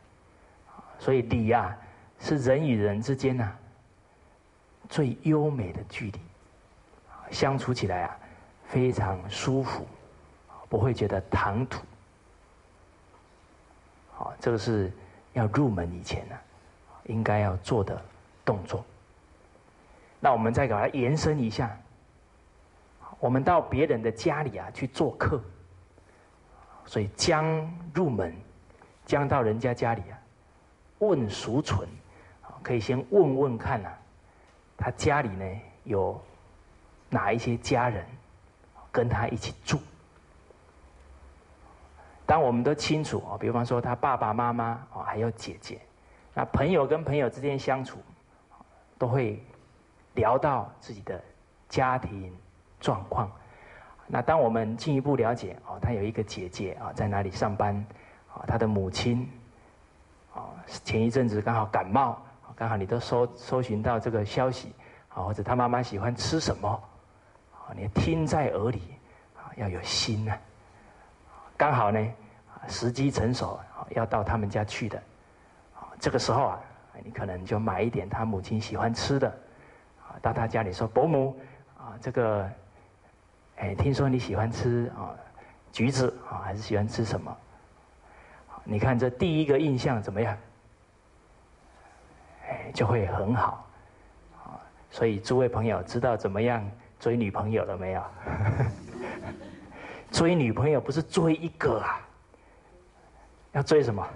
[1.00, 1.76] 所以礼啊，
[2.20, 3.52] 是人与人之间呐
[4.88, 6.20] 最优美的距离，
[7.32, 8.16] 相处起来啊。
[8.66, 9.84] 非常舒服，
[10.68, 11.82] 不会觉得唐突。
[14.12, 14.92] 好，这个是
[15.32, 16.36] 要入门以前呢，
[17.06, 18.00] 应该要做的
[18.44, 18.84] 动作。
[20.18, 21.74] 那我们再给它延伸一下，
[23.18, 25.42] 我们到别人的家里啊去做客，
[26.84, 27.44] 所以将
[27.94, 28.34] 入门，
[29.06, 30.18] 将到人家家里啊，
[30.98, 31.88] 问孰存，
[32.62, 33.98] 可以先问问看啊，
[34.76, 36.20] 他家里呢有
[37.08, 38.04] 哪一些家人。
[38.92, 39.78] 跟他一起住。
[42.26, 45.80] 当我们都清楚啊，比方说他爸爸妈妈啊，还有姐姐，
[46.34, 48.00] 那朋友跟朋友之间相处，
[49.00, 49.42] 都会
[50.12, 51.18] 聊到自己的
[51.70, 52.30] 家庭
[52.80, 53.32] 状况。
[54.06, 57.74] 那当我们进一步了解哦，他有一个姐姐啊，在哪里上班
[58.30, 58.44] 啊？
[58.46, 59.26] 他的母亲
[60.34, 60.52] 啊，
[60.84, 62.20] 前一阵子刚好感冒，
[62.54, 64.74] 刚好你都搜搜寻到这个消息
[65.08, 66.68] 啊，或者他妈妈喜欢吃什么？
[66.68, 68.82] 啊你听在耳里，
[69.34, 70.36] 啊，要有心啊。
[71.56, 72.06] 刚好呢，
[72.68, 73.58] 时机成熟，
[73.90, 75.02] 要到他们家去的。
[75.98, 76.60] 这个时候啊，
[77.04, 79.28] 你可能就买一点他母亲喜欢吃的，
[80.02, 81.38] 啊，到他家里说：“伯母，
[81.78, 82.50] 啊，这个，
[83.56, 85.14] 哎，听说你喜欢吃啊，
[85.72, 87.36] 橘子啊，还是喜欢吃什么？”
[88.64, 90.36] 你看这第一个印象怎么样？
[92.48, 93.66] 哎，就会很好。
[94.36, 96.68] 啊，所以诸位朋友知道怎么样？
[96.98, 98.04] 追女朋友了没有？
[100.12, 102.00] 追女朋友不是追一个啊，
[103.52, 104.06] 要追什么？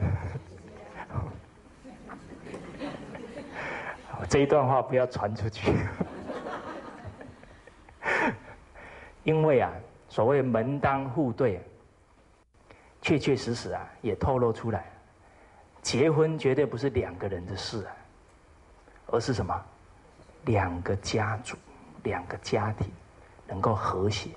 [4.35, 5.73] 这一段话不要传出去，
[9.23, 9.71] 因为啊，
[10.09, 11.63] 所谓门当户对，
[13.01, 14.87] 确确实实啊，也透露出来，
[15.83, 17.95] 结婚绝对不是两个人的事啊，
[19.07, 19.55] 而是什么？
[20.47, 21.57] 两个家族。
[22.03, 22.91] 两个家庭
[23.47, 24.31] 能够和谐，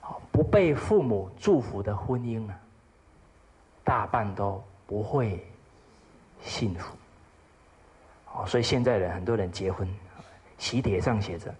[0.00, 2.58] 好不被父母祝福的婚姻啊，
[3.84, 5.46] 大半都不会
[6.40, 6.96] 幸福。
[8.46, 9.88] 所以现在人很多人结婚，
[10.58, 11.54] 喜帖上写着：“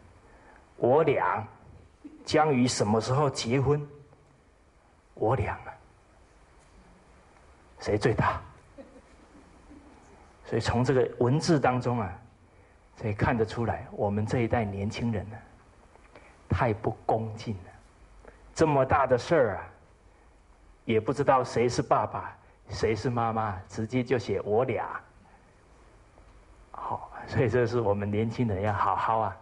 [0.76, 1.46] 我俩
[2.24, 3.86] 将于什么时候结婚？”
[5.14, 5.72] 我俩啊，
[7.80, 8.40] 谁最大？
[10.46, 12.12] 所以从这个文字当中啊。
[13.00, 15.36] 可以看得出来，我们这一代年轻人呢，
[16.48, 17.70] 太不恭敬了。
[18.52, 19.62] 这么大的事儿啊，
[20.84, 22.36] 也不知道谁是爸爸，
[22.70, 25.00] 谁是妈妈，直接就写我俩。
[26.80, 29.36] 好，所以这是我们年轻人要好好啊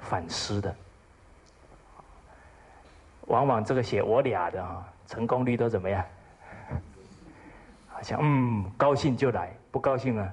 [0.00, 0.74] 反思的。
[3.26, 6.04] 往往这个写我俩的啊，成功率都怎么样？
[7.88, 10.32] 好像嗯，高兴就来，不高兴呢。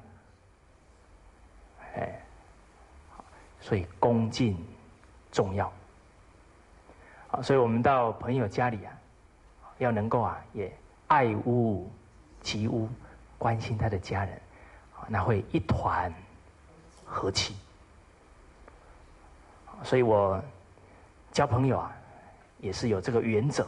[1.96, 2.22] 哎，
[3.62, 4.58] 所以恭敬
[5.32, 5.72] 重要。
[7.32, 8.92] 啊，所以我们到朋友家里啊，
[9.78, 10.76] 要能够啊，也
[11.08, 11.90] 爱屋
[12.42, 12.90] 及乌，
[13.38, 14.42] 关心他的家人，
[15.12, 16.14] 那会一团
[17.04, 17.54] 和气。
[19.84, 20.42] 所以我
[21.34, 21.92] 交朋友啊，
[22.60, 23.68] 也是有这个原则，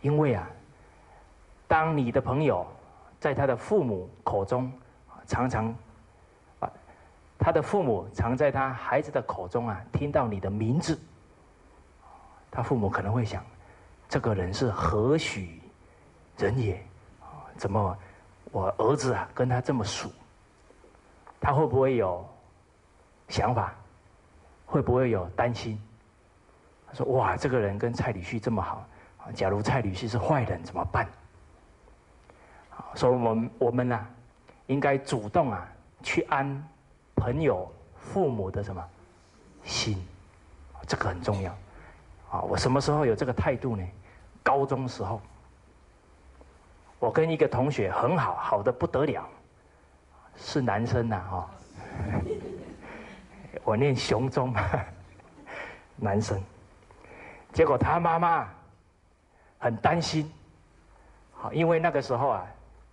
[0.00, 0.48] 因为啊，
[1.66, 2.64] 当你的朋友
[3.18, 4.72] 在他的父母口中
[5.26, 5.74] 常常
[6.60, 6.70] 啊。
[7.36, 10.96] 他的父母常在他孩子的口中啊听到你的名字，
[12.48, 13.44] 他父母可能会想：
[14.08, 15.60] 这个人是何许
[16.36, 16.80] 人也？
[17.56, 17.98] 怎么
[18.52, 20.08] 我儿子啊跟他这么熟？
[21.40, 22.24] 他会不会有
[23.28, 23.74] 想法？
[24.66, 25.80] 会不会有担心？
[26.86, 28.86] 他说：哇，这个人跟蔡礼旭这么好，
[29.34, 31.08] 假如蔡礼旭是坏人怎么办？
[32.94, 34.06] 所以我们我们呢，
[34.66, 35.68] 应该主动啊
[36.02, 36.62] 去安。
[37.20, 38.80] 朋友父母的什么
[39.64, 40.00] 心，
[40.86, 41.50] 这个很重要。
[42.30, 43.84] 啊，我什么时候有这个态度呢？
[44.40, 45.20] 高中时候，
[47.00, 49.28] 我跟一个同学很好，好的不得了，
[50.38, 51.50] 是男生呐，哈。
[53.64, 54.54] 我念雄中，
[55.96, 56.40] 男生，
[57.52, 58.48] 结果他妈妈
[59.58, 60.32] 很担心，
[61.32, 62.46] 好，因为那个时候啊，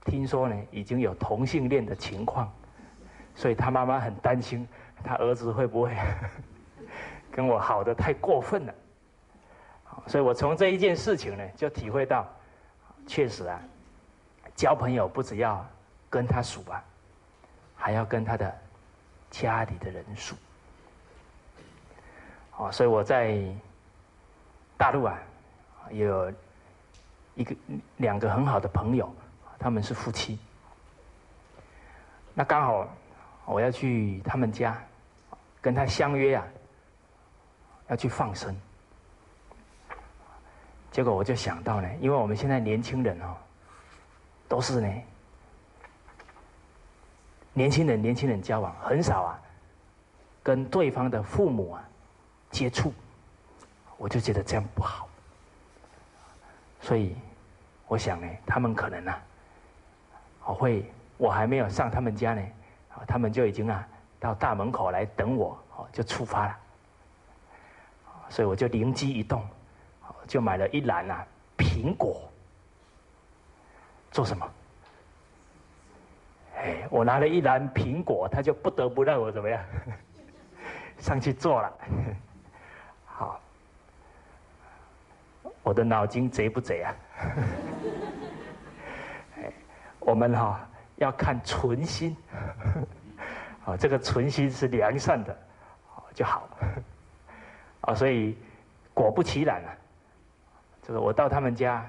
[0.05, 2.51] 听说呢已经有同性恋的情况，
[3.35, 4.67] 所以他妈妈很担心
[5.03, 5.95] 他儿子会不会
[7.31, 8.73] 跟我好的太过分了，
[10.07, 12.27] 所以我从这一件事情呢就体会到，
[13.07, 13.61] 确实啊，
[14.55, 15.65] 交朋友不只要
[16.09, 16.83] 跟他熟啊，
[17.85, 18.51] 还要跟他的
[19.29, 20.35] 家里的人熟。
[22.57, 23.39] 啊，所以我在
[24.75, 25.19] 大陆啊，
[25.91, 26.33] 有
[27.35, 27.55] 一个
[27.97, 29.13] 两个很好的朋友，
[29.59, 30.39] 他们是夫妻。
[32.33, 32.89] 那刚好
[33.45, 34.81] 我要去他们家，
[35.61, 36.43] 跟他相约啊，
[37.89, 38.59] 要去放生。
[40.89, 43.37] 结果我就想到呢，因为我们现在年轻人哦，
[44.47, 44.91] 都是呢，
[47.55, 49.41] 年轻人年轻人交往很少啊，
[50.43, 51.83] 跟对方的父母啊。
[52.51, 52.93] 接触，
[53.97, 55.09] 我就觉得这样不好，
[56.79, 57.13] 所以
[57.85, 59.13] 我想呢，他们可能呢，
[60.45, 62.41] 我会我还没有上他们家呢，
[63.05, 63.85] 他们就已经啊
[64.21, 66.57] 到大门口来等我，哦，就出发了，
[68.29, 69.45] 所以我就灵机一动，
[70.25, 72.21] 就买了一篮啊苹果，
[74.11, 74.49] 做什么？
[76.89, 79.63] 我拿了一篮苹果，他就不得不让我怎么样，
[80.97, 81.73] 上去坐了。
[83.05, 83.39] 好，
[85.63, 86.95] 我的脑筋贼不贼啊？
[89.99, 92.15] 我们哈要看存心，
[93.65, 95.37] 啊，这个存心是良善的，
[96.13, 96.47] 就好。
[97.81, 98.37] 啊，所以
[98.93, 99.69] 果不其然啊，
[100.81, 101.85] 这个我到他们家，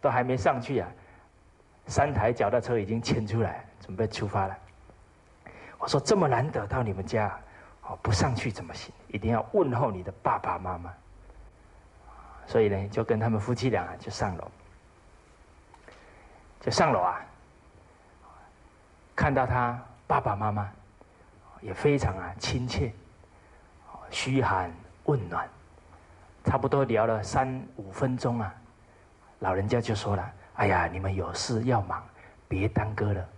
[0.00, 0.88] 都还没上去啊，
[1.86, 4.56] 三台脚踏车已经牵出来，准备出发了。
[5.78, 7.38] 我说这么难得到你们家。
[7.82, 8.92] 哦，不上去怎么行？
[9.08, 10.92] 一定要问候你的爸爸妈妈。
[12.46, 14.50] 所以呢，就跟他们夫妻俩就上楼，
[16.60, 17.18] 就上楼啊，
[19.16, 20.70] 看到他爸爸妈妈
[21.62, 22.92] 也非常啊亲切，
[24.10, 24.70] 嘘寒
[25.04, 25.48] 问暖，
[26.44, 28.54] 差不多聊了三五分钟啊，
[29.38, 32.02] 老人家就说了：“哎呀，你们有事要忙，
[32.48, 33.28] 别耽搁了，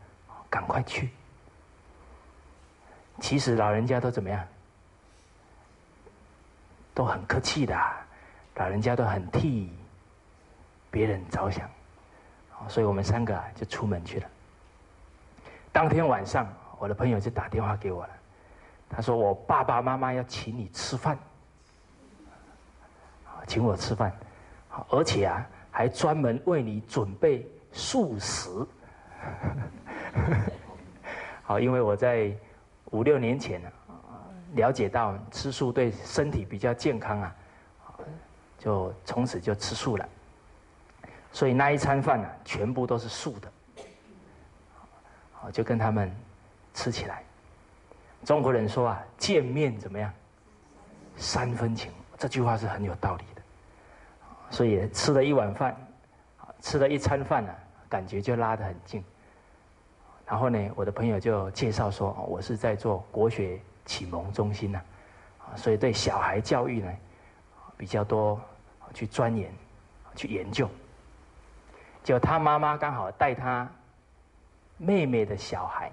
[0.51, 1.09] 赶快去。”
[3.23, 4.47] 其实老人家都怎么样？
[6.93, 7.75] 都很客气的，
[8.57, 9.73] 老人家都很替
[10.91, 11.71] 别人着想，
[12.69, 14.29] 所以我们三个就出门去了。
[15.73, 16.47] 当天晚上，
[16.79, 18.11] 我的朋友就打电话给我了，
[18.89, 21.17] 他说：“我爸爸妈妈要请你吃饭，
[23.47, 24.13] 请我吃饭，
[24.89, 28.49] 而且啊，还专门为你准备素食。”
[31.43, 32.33] 好，因为我在。
[32.93, 33.71] 五六年前呢，
[34.55, 37.37] 了解到吃素对身体比较健康啊，
[38.59, 40.09] 就从此就吃素了。
[41.31, 43.49] 所以那一餐饭呢，全部都是素的，
[45.31, 46.13] 好就跟他们
[46.75, 47.23] 吃起来。
[48.25, 50.13] 中国人说啊，见面怎么样？
[51.17, 53.43] 三分情，这句话是很有道理的。
[54.51, 55.77] 所以吃了一碗饭，
[56.61, 57.55] 吃了一餐饭呢，
[57.89, 59.05] 感觉就拉得很近。
[60.31, 64.81] 然后呢，我的朋友就介绍说，我是在做国学启蒙中心呢，
[65.41, 66.93] 啊，所以对小孩教育呢，
[67.77, 68.41] 比较多
[68.95, 69.53] 去钻研，
[70.15, 70.71] 去研究。
[72.05, 73.69] 就他妈妈刚好带他
[74.77, 75.91] 妹妹的小孩，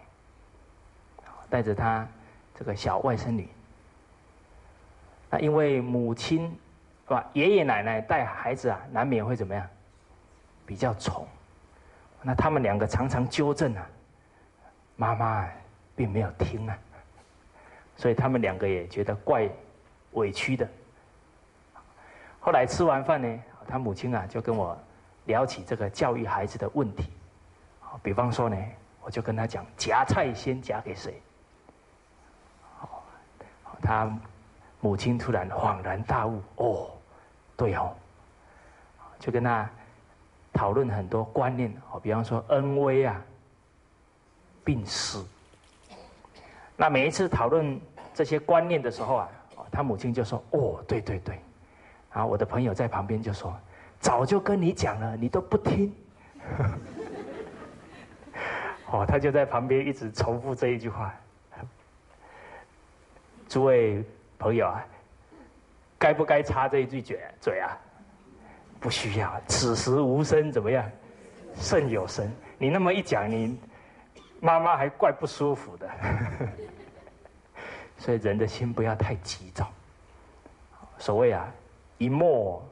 [1.50, 2.08] 带着他
[2.54, 3.50] 这个小外甥女。
[5.32, 6.56] 那因为母亲
[7.08, 9.68] 是吧，爷爷奶奶带孩子啊，难免会怎么样，
[10.64, 11.28] 比较宠。
[12.22, 13.90] 那他们两个常常纠正啊。
[15.00, 15.48] 妈妈
[15.95, 16.76] 并没有听啊，
[17.95, 19.48] 所以他们两个也觉得怪
[20.14, 20.68] 委屈的。
[22.39, 24.76] 后来吃完饭呢，他母亲啊就跟我
[25.26, 27.12] 聊起这个教育孩子的问题。
[28.02, 28.58] 比方说呢，
[29.02, 31.22] 我就跟他讲夹菜先夹给谁。
[33.80, 34.12] 他
[34.80, 36.89] 母亲突然恍然大悟，哦，
[37.56, 37.95] 对哦，
[39.20, 39.70] 就跟他
[40.52, 41.72] 讨论很多观念。
[41.91, 43.22] 哦，比方说恩威啊。
[44.68, 45.26] 病死。
[46.76, 47.80] 那每一次讨论
[48.13, 49.30] 这些观念的时候啊，
[49.72, 51.39] 他母亲就说：“哦，对对对。”
[52.11, 53.57] 然后我的朋友在旁边就说
[54.01, 55.95] ：“早就跟你讲了，你都不听。
[58.91, 61.15] ”哦，他就在旁边一直重复这一句话。
[63.47, 64.03] 诸位
[64.38, 64.86] 朋友啊，
[65.97, 67.78] 该不该插这一句嘴嘴啊？
[68.82, 70.84] 不需要，此时无声怎么样？
[71.55, 72.30] 胜有声。
[72.59, 73.57] 你那么一讲，你
[74.40, 75.90] 妈妈还怪不舒服的。
[77.98, 79.68] 所以人的心不要太急躁。
[81.00, 81.48] 所谓啊，
[81.98, 82.64] 一默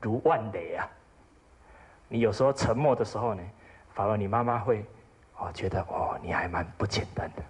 [0.00, 0.88] 如万雷啊。
[2.08, 3.42] 你有时候沉默的时候呢，
[3.94, 4.84] 反而你妈妈会
[5.38, 7.42] 哦觉得哦你还蛮不简单的。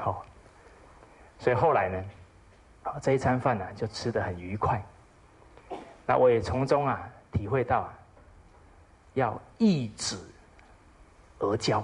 [0.00, 0.24] 好，
[1.38, 2.04] 所以后来呢，
[2.84, 4.80] 啊这一餐饭呢就吃的很愉快。
[6.06, 7.88] 那我也从中啊体会到，
[9.14, 10.30] 要易子
[11.38, 11.82] 而教，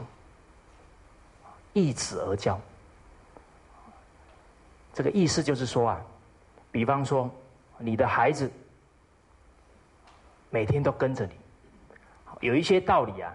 [1.77, 2.59] 一子而教。
[4.95, 6.01] 这个意思就是说啊，
[6.73, 7.31] 比方说
[7.77, 8.51] 你的孩子
[10.49, 11.33] 每天都跟着你，
[12.41, 13.31] 有一些道理啊，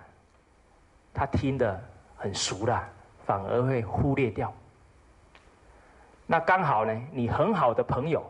[1.14, 1.80] 他听得
[2.18, 2.84] 很熟了，
[3.28, 4.52] 反而会忽略掉。
[6.26, 8.26] 那刚好呢，你很好的朋友。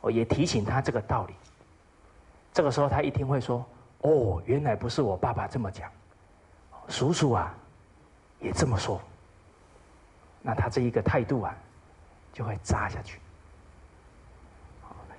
[0.00, 1.34] 我也提醒他这个道理。
[2.54, 3.66] 这个时候他一听会说
[4.00, 5.90] ：“哦，原来不是我爸爸这么讲，
[6.88, 7.54] 叔叔啊
[8.40, 9.00] 也这么说。”
[10.42, 11.54] 那他这一个态度啊，
[12.32, 13.20] 就会扎下去。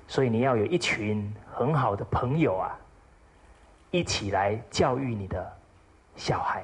[0.07, 2.78] 所以你要有一群很好的朋友啊，
[3.91, 5.57] 一起来教育你的
[6.15, 6.63] 小孩。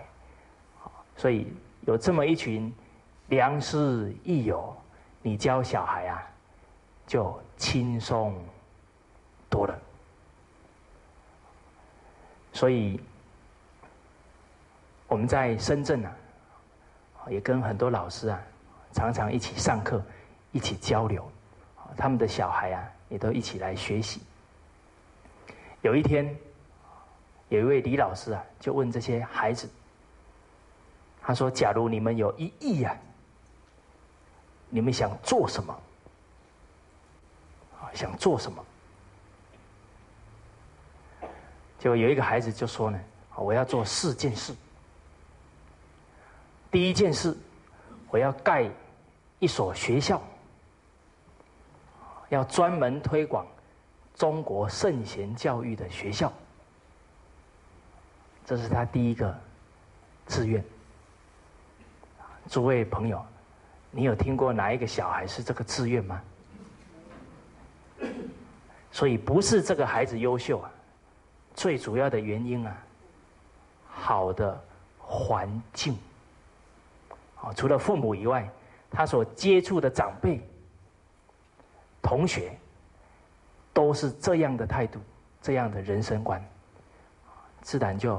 [1.16, 2.74] 所以有这么一群
[3.28, 4.76] 良师益友，
[5.22, 6.24] 你教小孩啊。
[7.08, 8.36] 就轻松
[9.50, 9.80] 多了，
[12.52, 13.00] 所以
[15.08, 16.12] 我们在深圳啊，
[17.30, 18.42] 也跟很多老师啊，
[18.94, 20.02] 常常一起上课，
[20.52, 21.30] 一起交流，
[21.96, 24.22] 他们的小孩啊，也都一起来学习。
[25.82, 26.36] 有一天，
[27.50, 29.70] 有一位李老师啊，就问这些孩子，
[31.22, 32.98] 他说：“假如你们有一亿呀，
[34.70, 35.78] 你们想做什么？”
[37.94, 38.66] 想做什么？
[41.80, 43.00] 就有一个孩子就说呢
[43.36, 44.54] ：“我要做四件事。
[46.70, 47.36] 第一件事，
[48.10, 48.70] 我要盖
[49.40, 50.22] 一所学校，
[52.30, 53.46] 要专门推广
[54.16, 56.32] 中国圣贤教育的学校。
[58.46, 59.38] 这是他第一个
[60.28, 60.64] 志愿。
[62.50, 63.26] 诸位朋友，
[63.92, 66.22] 你有听过哪一个小孩是这个志愿吗？”
[68.92, 70.72] 所以不是这个孩子优秀啊，
[71.54, 72.76] 最主要的原因啊，
[73.90, 74.60] 好的
[74.98, 75.96] 环境，
[77.54, 78.50] 除了父母以外，
[78.90, 80.42] 他所接触的长辈、
[82.02, 82.58] 同学，
[83.74, 85.00] 都是这样的态度，
[85.42, 86.44] 这样的人生观，
[87.62, 88.16] 自然就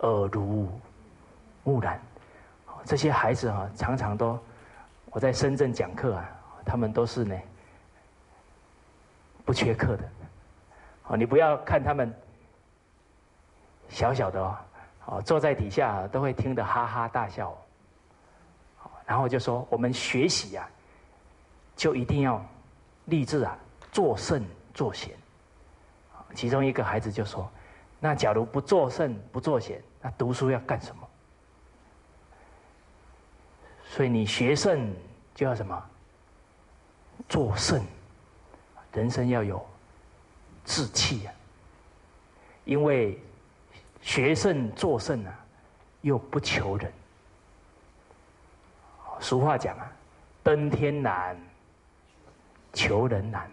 [0.00, 0.68] 耳濡
[1.64, 2.00] 目染。
[2.84, 4.38] 这些孩子啊，常常都
[5.06, 6.28] 我在深圳讲课啊，
[6.64, 7.36] 他们都是呢。
[9.44, 10.08] 不缺课的，
[11.08, 12.14] 哦，你不要看他们
[13.88, 14.56] 小小的哦，
[15.06, 17.52] 哦，坐在底下都会听得哈哈大笑，
[19.06, 20.68] 然后就说我们学习呀，
[21.76, 22.44] 就一定要
[23.06, 23.56] 立志啊，
[23.90, 25.14] 做圣做贤。
[26.34, 27.50] 其中一个孩子就说
[28.00, 31.08] ：“那假如不做圣不做贤，那读书要干什么？”
[33.84, 34.94] 所以你学圣
[35.34, 35.90] 就要什么？
[37.28, 37.82] 做圣。
[38.92, 39.64] 人生要有
[40.64, 41.34] 志气啊，
[42.64, 43.18] 因为
[44.00, 45.38] 学圣做圣啊，
[46.02, 46.92] 又不求人。
[49.22, 49.90] 俗话讲啊，
[50.42, 51.36] 登天难，
[52.72, 53.48] 求人难。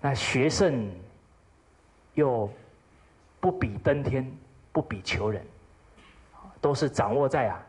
[0.00, 0.90] 那学圣
[2.14, 2.50] 又
[3.38, 4.28] 不比登天，
[4.72, 5.46] 不比求人，
[6.60, 7.62] 都是掌握在啊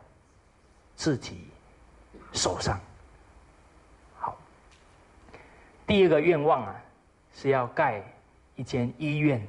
[0.96, 1.48] 自己
[2.32, 2.80] 手上。
[4.18, 4.36] 好
[5.86, 6.74] 第二个愿望啊，
[7.32, 8.02] 是要盖
[8.56, 9.46] 一间医院，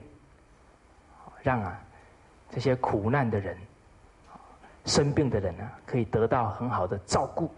[1.41, 1.81] 让啊
[2.51, 3.57] 这些苦难的人、
[4.85, 7.53] 生病的人呢，可以得到很好的照顾。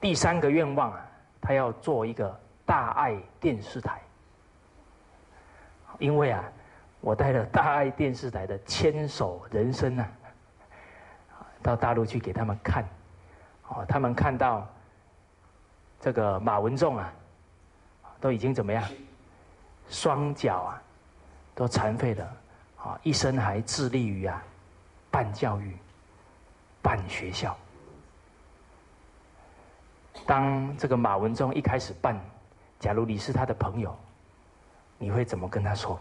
[0.00, 1.06] 第三个愿望啊，
[1.40, 4.00] 他要做一个大爱电视台，
[5.98, 6.44] 因为啊，
[7.00, 10.08] 我带了大爱电视台的牵手人生啊，
[11.62, 12.84] 到大陆去给他们看，
[13.68, 14.66] 哦，他们看到。
[16.04, 17.12] 这个马文仲啊，
[18.20, 18.82] 都已经怎么样？
[19.88, 20.82] 双脚啊，
[21.54, 22.36] 都残废了，
[22.76, 24.42] 啊，一生还致力于啊，
[25.12, 25.76] 办教育、
[26.82, 27.56] 办学校。
[30.26, 32.18] 当这个马文忠一开始办，
[32.80, 33.96] 假如你是他的朋友，
[34.98, 36.00] 你会怎么跟他说？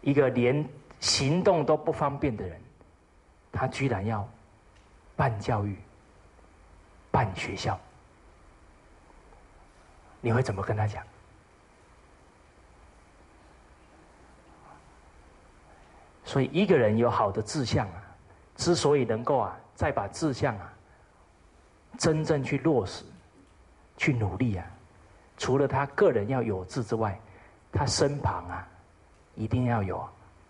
[0.00, 0.68] 一个连
[1.00, 2.60] 行动都不方便的人，
[3.52, 4.28] 他居然要
[5.16, 5.76] 办教育、
[7.10, 7.78] 办学校，
[10.20, 11.04] 你会怎么跟他讲？
[16.32, 18.02] 所以，一个人有好的志向啊，
[18.56, 20.72] 之所以能够啊，再把志向啊，
[21.98, 23.04] 真正去落实、
[23.98, 24.64] 去努力啊，
[25.36, 27.20] 除了他个人要有志之外，
[27.70, 28.66] 他身旁啊，
[29.34, 30.02] 一定要有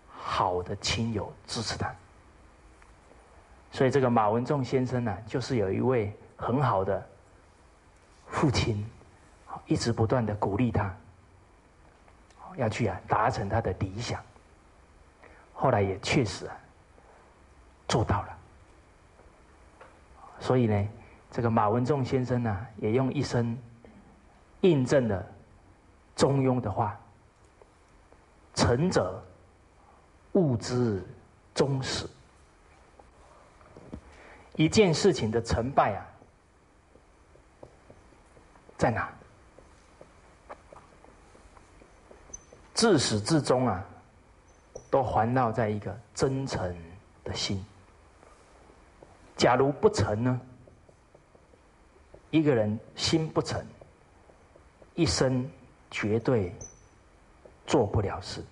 [0.07, 1.93] 好的亲友支持他。
[3.69, 7.05] 所以，这个马文仲先生呢，就是有一位很好的
[8.27, 8.89] 父亲，
[9.65, 10.95] 一直不断的鼓励他，
[12.55, 14.23] 要去啊达成他的理想。
[15.63, 16.45] 后来也确实
[17.87, 18.37] 做到了。
[20.41, 20.89] 所以呢，
[21.31, 23.57] 这个马文仲先生呢，也用一生
[24.59, 25.25] 印证了
[26.17, 26.99] 中庸的话
[28.53, 29.23] ：“成者
[30.33, 31.01] 物之
[31.55, 32.05] 终始。”
[34.57, 36.03] 一件事情的成败啊，
[38.77, 39.09] 在哪？
[42.73, 43.81] 自始至终啊，
[44.93, 46.77] 都环绕在一个真诚
[47.23, 47.65] 的心。
[49.35, 50.39] 假如不成呢？
[52.29, 53.65] 一个人心不诚，
[54.93, 55.49] 一生
[55.89, 56.53] 绝对
[57.65, 58.43] 做不了事。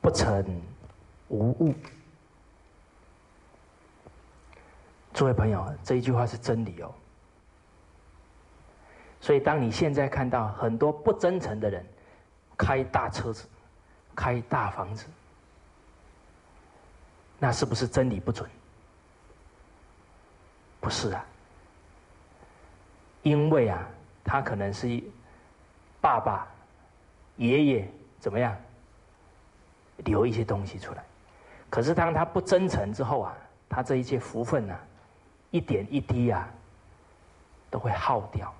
[0.00, 0.44] 不成
[1.28, 1.72] 无物。
[5.14, 6.92] 诸位朋友，这一句话是真理哦。
[9.20, 11.86] 所以，当你现在看到很多不真诚的人
[12.58, 13.46] 开大车子、
[14.14, 15.06] 开大房子，
[17.38, 18.48] 那是不是真理不准？
[20.80, 21.24] 不是啊，
[23.22, 23.86] 因为啊，
[24.24, 25.02] 他可能是
[26.00, 26.46] 爸爸、
[27.36, 28.56] 爷爷怎么样
[29.98, 31.04] 留一些东西出来，
[31.68, 33.36] 可是当他不真诚之后啊，
[33.68, 34.74] 他这一切福分呢？
[35.50, 36.48] 一点一滴呀，
[37.70, 38.54] 都会耗掉。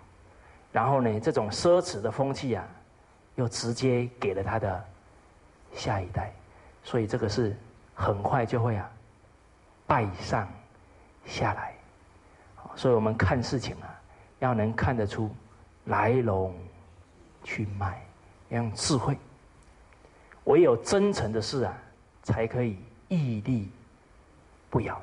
[0.72, 2.66] 然后呢，这种奢侈的风气啊，
[3.36, 4.84] 又直接给了他的
[5.74, 6.32] 下一代，
[6.82, 7.56] 所以这个是
[7.94, 8.90] 很快就会啊
[9.86, 10.48] 败上
[11.24, 11.74] 下来。
[12.76, 14.00] 所以我们看事情啊，
[14.38, 15.30] 要能看得出
[15.86, 16.54] 来龙
[17.42, 18.00] 去脉，
[18.48, 19.16] 要用智慧。
[20.44, 21.76] 唯有真诚的事啊，
[22.22, 23.70] 才可以屹立
[24.70, 25.00] 不摇。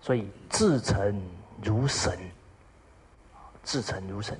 [0.00, 1.20] 所以至诚
[1.62, 2.18] 如神，
[3.64, 4.38] 至诚如神。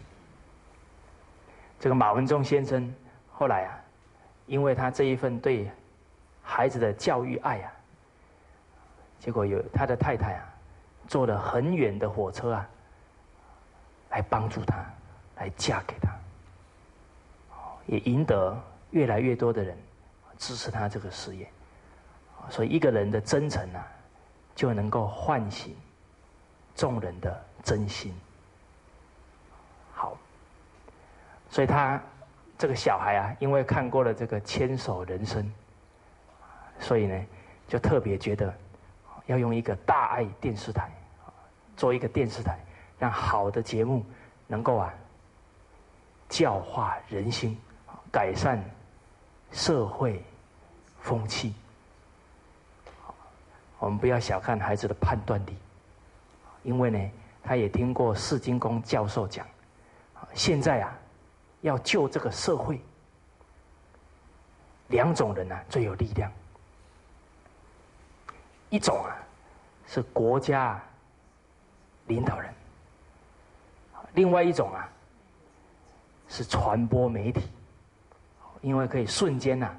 [1.80, 2.92] 这个马文忠先生
[3.32, 3.78] 后来啊，
[4.46, 5.70] 因为他这一份对
[6.42, 7.72] 孩子的教育爱啊，
[9.18, 10.44] 结果有他的太太啊，
[11.06, 12.68] 坐了很远的火车啊，
[14.10, 14.84] 来帮助他，
[15.36, 16.10] 来嫁给他，
[17.86, 18.56] 也赢得
[18.90, 19.76] 越来越多的人
[20.38, 21.50] 支持他这个事业。
[22.48, 23.86] 所以一个人的真诚啊。
[24.56, 25.76] 就能够唤醒
[26.74, 28.18] 众人的真心。
[29.92, 30.16] 好，
[31.50, 32.00] 所以他
[32.58, 35.42] 这个小孩啊，因为看过了这个《牵手人生》，
[36.78, 37.26] 所以呢，
[37.68, 38.52] 就特别觉得
[39.26, 40.90] 要用一个大爱电视台，
[41.76, 42.58] 做一个电视台，
[42.98, 44.04] 让好的节目
[44.46, 44.94] 能够啊
[46.28, 47.58] 教化人心，
[48.10, 48.58] 改善
[49.52, 50.22] 社会
[51.00, 51.54] 风气。
[53.78, 55.54] 我们不要小看孩子的判断力，
[56.62, 57.10] 因为呢，
[57.42, 59.46] 他也听过世金公教授讲，
[60.32, 60.98] 现在啊，
[61.66, 62.80] 要救这个社会，
[64.86, 66.30] 两种人呢最有力量，
[68.70, 69.10] 一种啊
[69.88, 70.80] 是国家
[72.06, 72.54] 领导人，
[74.14, 74.88] 另外一种啊
[76.28, 77.42] 是传播媒体，
[78.60, 79.74] 因为可以瞬间呐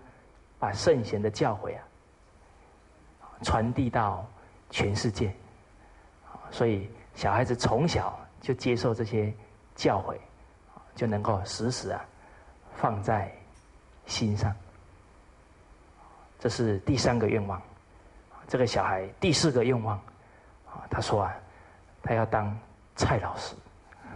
[0.60, 1.84] 把圣贤的教诲啊。
[3.44, 4.26] 传递到
[4.72, 5.32] 全世界，
[6.50, 9.32] 所以小孩子从小就接受这些
[9.76, 10.18] 教诲，
[10.98, 12.04] 就能够时时啊
[12.76, 13.32] 放在
[14.08, 14.54] 心上。
[16.40, 17.62] 这是第三个愿望。
[18.48, 19.96] 这个小孩第四个愿望，
[20.66, 21.34] 啊，他说啊，
[22.02, 22.58] 他要当
[22.96, 23.56] 蔡老师。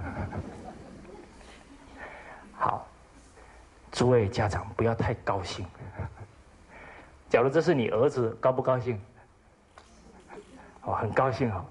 [2.57, 2.87] 好，
[3.91, 5.65] 诸位家长不要太高兴。
[7.29, 8.99] 假如这是你儿子，高不高兴？
[10.83, 11.65] 哦，很高兴哦，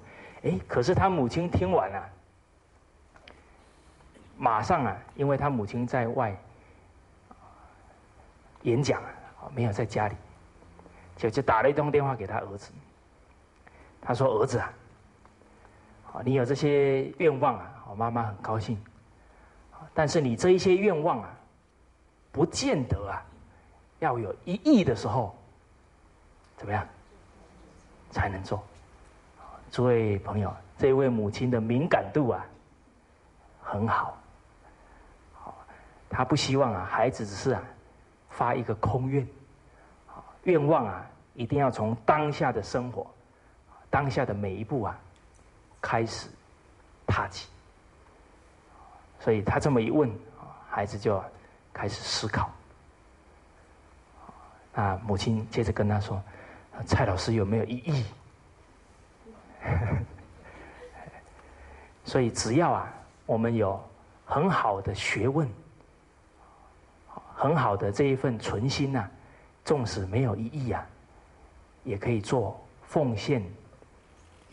[0.45, 2.09] 哎，可是他母亲听完了，
[4.43, 6.35] 马上啊，因为他母亲在外
[8.63, 9.13] 演讲啊，
[9.55, 10.17] 没有在家里，
[11.15, 12.73] 就就打了一通电话给他儿子。
[14.01, 14.73] 他说：“儿子啊，
[16.25, 18.83] 你有这些愿望啊，我妈妈很高兴。
[19.93, 21.29] 但是你这一些愿望啊，
[22.33, 23.23] 不见得啊，
[23.99, 25.37] 要有一亿的时候，
[26.57, 26.87] 怎么样
[28.11, 28.65] 才能做？”
[29.71, 32.47] 诸位朋友，这位母亲的敏感度啊，
[33.63, 34.17] 很好。
[36.11, 37.63] 他不希望啊，孩子只是啊，
[38.29, 39.27] 发一个空愿，
[40.43, 43.07] 愿望啊，一定要从当下的生活，
[43.89, 44.99] 当下的每一步啊，
[45.81, 46.29] 开始
[47.07, 47.49] 踏起。
[49.21, 50.11] 所以他这么一问，
[50.69, 51.23] 孩子就
[51.73, 52.51] 开始思考。
[54.75, 56.21] 啊，母亲接着跟他说
[56.87, 58.05] ：“蔡老师有没有异议？”
[62.05, 62.93] 所以只要啊，
[63.27, 63.81] 我们有
[64.25, 65.49] 很好的学问。
[67.41, 69.09] 很好的这一份存心呐，
[69.65, 70.87] 纵使没有意义啊，
[71.85, 73.43] 也可以做奉献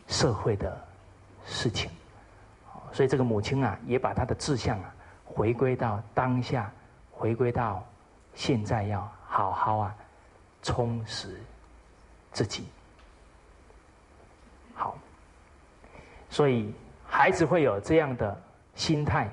[0.07, 0.73] 社会的
[1.45, 1.91] 事情。
[2.93, 6.71] 所以这个母亲啊，也把她的志向啊，回归到当下，
[7.11, 7.85] 回归到
[8.35, 9.95] 现在，要好好啊，
[10.63, 11.37] 充实
[12.31, 12.69] 自己。
[14.73, 14.97] 好，
[16.29, 16.73] 所以
[17.05, 18.41] 孩子会有这样的
[18.75, 19.29] 心态，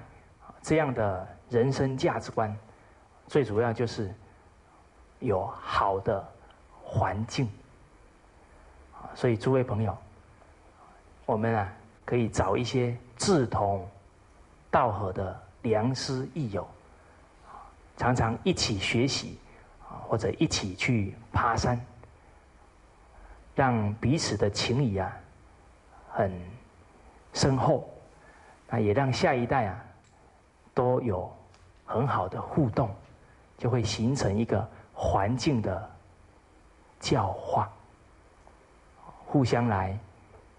[0.61, 2.53] 这样的人生价值观。
[3.27, 4.13] 最主要就是
[5.19, 6.25] 有好的
[6.83, 7.49] 环境，
[9.15, 9.97] 所以诸位朋友，
[11.27, 11.73] 我们啊
[12.05, 13.89] 可以找一些志同
[14.71, 16.67] 道合的良师益友，
[17.97, 19.39] 常常一起学习
[19.83, 21.81] 啊，或者一起去爬山，
[23.55, 25.17] 让彼此的情谊啊
[26.11, 26.31] 很
[27.33, 27.89] 深厚，
[28.69, 29.85] 那也让下一代啊
[30.75, 31.35] 都有
[31.87, 32.95] 很好的互动。
[33.57, 35.91] 就会形成一个环境的
[37.01, 37.71] 教化，
[39.27, 39.99] 互相来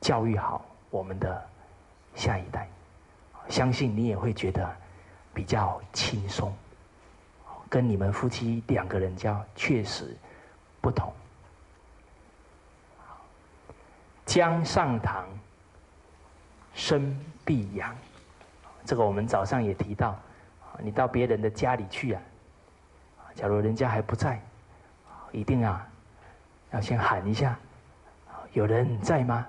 [0.01, 1.43] 教育好我们的
[2.15, 2.67] 下一代，
[3.49, 4.69] 相信你也会觉得
[5.33, 6.53] 比较轻松，
[7.69, 10.15] 跟你们夫妻两个人家确实
[10.81, 11.13] 不同。
[14.25, 15.25] 江上堂
[16.73, 17.15] 生
[17.45, 17.95] 必养，
[18.83, 20.17] 这个我们早上也提到，
[20.79, 22.21] 你到别人的家里去啊。
[23.35, 24.41] 假如人家还不在，
[25.31, 25.85] 一定啊，
[26.71, 27.57] 要先喊一下，
[28.53, 29.45] 有人在吗？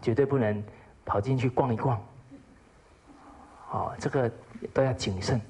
[0.00, 0.62] 绝对不能
[1.04, 2.00] 跑进去逛一逛。
[3.70, 4.30] 哦，这个
[4.72, 5.40] 都要谨慎，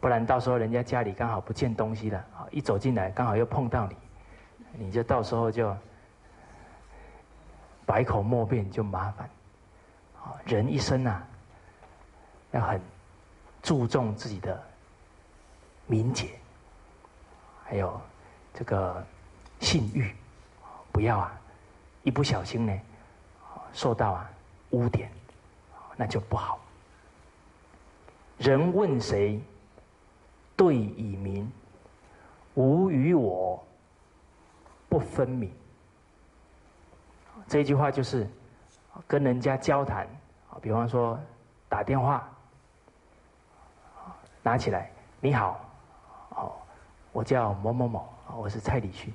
[0.00, 3.96] 不然到时候人家家里刚好不见东西了，一走进来刚好又碰到你，
[4.84, 5.76] 你就到时候就
[7.84, 9.28] 百口莫辩，就麻烦。
[10.44, 11.26] 人一生啊，
[12.52, 12.80] 要很
[13.60, 14.62] 注重自己的
[15.86, 16.28] 名节。
[17.64, 18.00] 还有
[18.52, 19.04] 这个
[19.60, 20.14] 性欲，
[20.92, 21.40] 不要啊，
[22.02, 22.80] 一不小心呢，
[23.72, 24.30] 受到啊
[24.70, 25.10] 污点，
[25.96, 26.58] 那就不好。
[28.38, 29.40] 人问谁，
[30.56, 31.50] 对以明，
[32.54, 33.62] 无与我
[34.88, 35.50] 不分明。
[37.46, 38.28] 这句话就是
[39.06, 40.06] 跟人家交谈
[40.50, 41.18] 啊，比方说
[41.68, 42.28] 打电话，
[44.42, 44.90] 拿起来，
[45.20, 45.61] 你好，
[47.12, 48.08] 我叫某某某，
[48.38, 49.12] 我是蔡礼旭。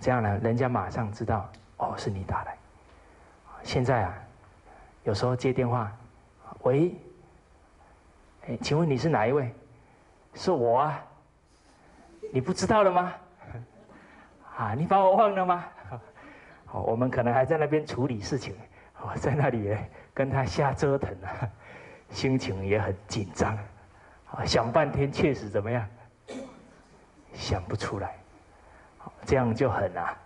[0.00, 2.56] 这样呢，人家马上知道哦，是你打来。
[3.62, 4.14] 现在啊，
[5.04, 5.90] 有时候接电话，
[6.62, 6.94] 喂，
[8.48, 9.54] 哎，请问你是哪一位？
[10.34, 11.00] 是我啊，
[12.32, 13.12] 你不知道了吗？
[14.56, 15.64] 啊，你把我忘了吗？
[16.66, 18.52] 好，我们可能还在那边处理事情，
[19.00, 19.76] 我在那里
[20.12, 21.48] 跟他瞎折腾啊，
[22.10, 23.56] 心情也很紧张，
[24.44, 25.86] 想半天确实怎么样？
[27.36, 28.16] 想不出来，
[29.24, 30.16] 这样就很啊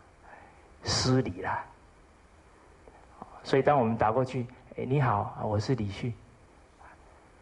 [0.84, 1.64] 失礼了。
[3.42, 4.46] 所以当我们打过去，
[4.76, 6.14] 哎，你好，我是李旭，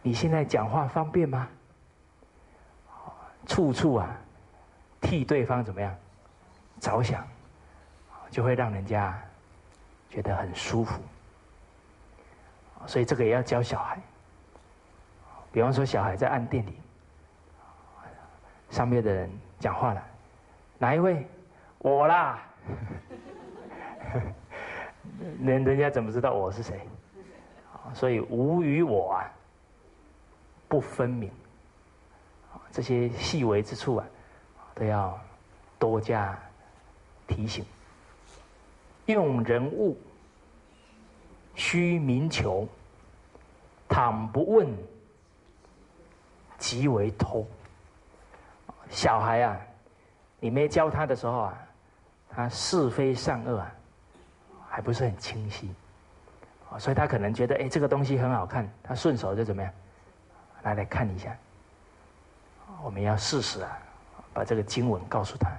[0.02, 1.48] 你现在讲话方便吗？
[3.46, 4.08] 处处啊
[5.00, 5.94] 替对方怎么样
[6.80, 7.26] 着想，
[8.30, 9.16] 就会让人家
[10.10, 11.00] 觉得很舒服。
[12.86, 13.98] 所以这个也要教小孩，
[15.52, 16.74] 比方说小孩在按电铃，
[18.70, 19.30] 上面的人。
[19.58, 20.02] 讲话了，
[20.78, 21.26] 哪一位？
[21.78, 22.42] 我啦。
[25.42, 26.80] 人人家怎么知道我是谁？
[27.94, 29.30] 所以无与我啊
[30.68, 31.30] 不分明。
[32.70, 34.06] 这些细微之处啊，
[34.74, 35.18] 都要
[35.78, 36.38] 多加
[37.26, 37.64] 提醒。
[39.06, 39.98] 用人物
[41.54, 42.68] 须明求，
[43.88, 44.68] 倘不问，
[46.58, 47.46] 即为偷。
[48.90, 49.60] 小孩啊，
[50.40, 51.58] 你没教他的时候啊，
[52.28, 53.72] 他是非善恶啊，
[54.68, 55.74] 还不是很清晰，
[56.78, 59.72] 所以他可能觉得哎，这个东西很好看，他顺手就怎么样，
[60.62, 61.36] 来来看一下。
[62.82, 63.78] 我们要试试啊，
[64.32, 65.50] 把这个经文告诉他。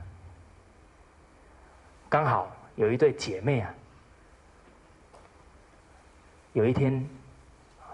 [2.08, 3.74] 刚好有一对姐妹啊，
[6.54, 7.08] 有一天，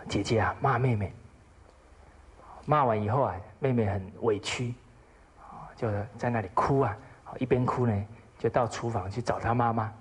[0.07, 1.11] 姐姐啊骂妹妹，
[2.65, 4.73] 骂完以后啊，妹妹很委屈，
[5.75, 6.97] 就在那里哭啊，
[7.37, 8.05] 一边哭呢，
[8.39, 9.93] 就到厨房去找他妈妈，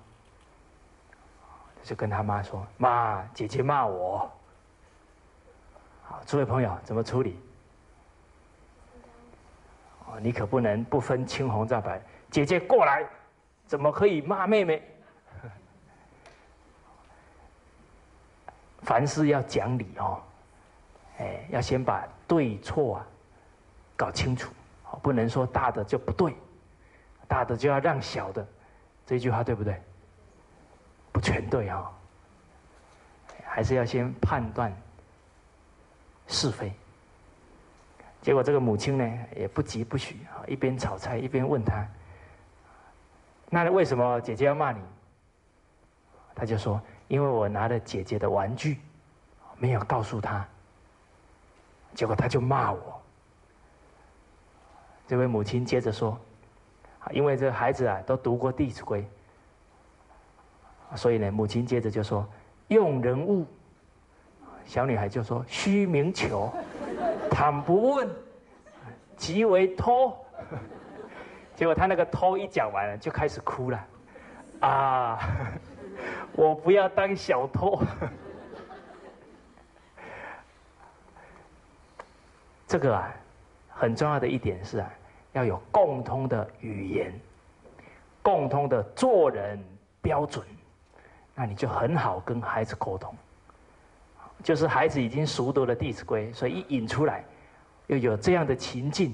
[1.83, 4.31] 就跟他妈说：“妈，姐姐骂我。”
[6.07, 7.39] 好，诸位朋友怎么处理？
[10.05, 12.01] 哦，你可不能不分青红皂白。
[12.31, 13.03] 姐姐过来，
[13.65, 14.81] 怎么可以骂妹妹？
[18.81, 20.21] 凡事要讲理哦，
[21.17, 23.07] 哎，要先把对错啊
[23.97, 24.53] 搞清楚，
[25.05, 26.35] 不能说大的就不对，
[27.27, 28.43] 大的就要让小的，
[29.05, 29.79] 这句话对不对？
[31.11, 31.91] 不全对啊，
[33.43, 34.75] 还是要先判断
[36.25, 36.73] 是非。
[38.19, 41.87] 结果这个母亲呢也不急不徐啊，一边炒菜一边问他
[43.47, 44.81] ：“那为什么姐姐要骂你？”
[46.33, 46.81] 他就说。
[47.07, 48.79] 因为我拿了姐姐的玩具，
[49.59, 50.43] 没有告诉她，
[51.93, 52.94] 结果他就骂我。
[55.07, 56.19] 这位母亲接着说
[57.11, 59.05] ：“因为这孩子啊都读过《弟子规》，
[60.97, 62.27] 所以呢，母亲接着就说
[62.69, 63.45] ：‘用人物。’
[64.65, 66.51] 小女孩就说：‘虚名求，
[67.29, 68.09] 倘不问，
[69.15, 70.17] 即为偷。’
[71.55, 73.87] 结果她那个偷一讲完了，就开始哭了，
[74.61, 75.19] 啊！”
[76.33, 77.79] 我不要当小偷。
[82.67, 83.15] 这个啊，
[83.77, 84.89] 很重要的一点是啊，
[85.33, 87.13] 要有共通的语言，
[88.21, 89.61] 共通的做人
[90.01, 90.45] 标准，
[91.35, 93.13] 那你就很好跟孩子沟通。
[94.41, 97.23] 就是孩子已经熟读了《弟子规》，所以一引出来，
[97.87, 99.13] 又有这样的情境，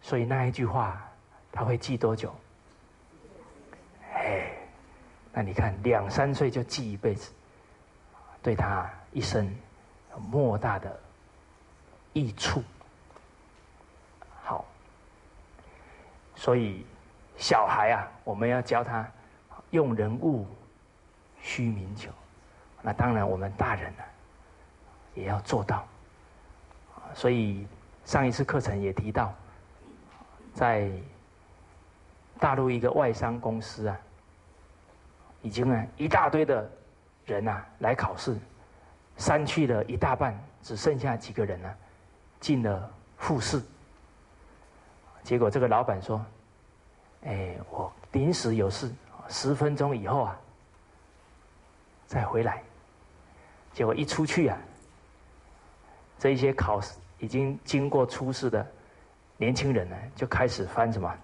[0.00, 1.00] 所以那一句话
[1.52, 2.34] 他会记多久？
[4.12, 4.50] 哎。
[5.32, 7.30] 那你看，两三岁就记一辈子，
[8.42, 9.48] 对他一生
[10.28, 11.00] 莫大的
[12.12, 12.60] 益处。
[16.40, 16.86] 所以
[17.36, 19.06] 小孩啊，我们要教他
[19.72, 20.46] 用人物
[21.42, 22.10] 须名求。
[22.80, 24.02] 那当然，我们大人呢
[25.14, 25.86] 也要做到。
[27.12, 27.66] 所以
[28.06, 29.34] 上一次课程也提到，
[30.54, 30.90] 在
[32.38, 34.00] 大陆一个外商公司啊。
[35.42, 36.70] 已经呢，一大堆的
[37.26, 38.34] 人呐来考试，
[39.18, 41.74] 删去了一大半，只剩下几个人呢，
[42.40, 43.62] 进了复试。
[45.22, 46.24] 结果这个老板说
[47.26, 48.90] ：“哎，我临时有事，
[49.28, 50.40] 十分钟以后啊
[52.06, 52.62] 再回来。”
[53.72, 54.58] 结果一出去啊，
[56.18, 58.66] 这一些考试已经经过初试的
[59.36, 61.14] 年轻人呢，就开始翻什么？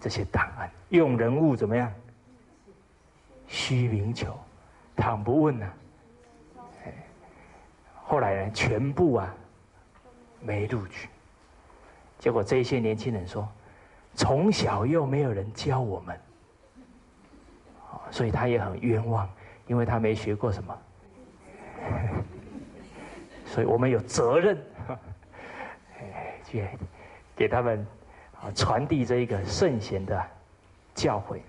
[0.00, 1.92] 这些档案用人物怎么样？
[3.48, 4.34] 虚名求，
[4.96, 5.70] 倘不问呢？
[8.02, 9.34] 后来呢，全部啊
[10.40, 11.08] 没录取。
[12.20, 13.48] 结果这些年轻人说，
[14.14, 16.20] 从小又没有人教我们，
[18.12, 19.28] 所以他也很冤枉，
[19.66, 20.78] 因为他没学过什么。
[23.46, 24.56] 所以我们有责任，
[26.46, 26.68] 去
[27.34, 27.84] 给他们。
[28.42, 30.26] 啊，传递这一个圣贤的
[30.94, 31.40] 教诲，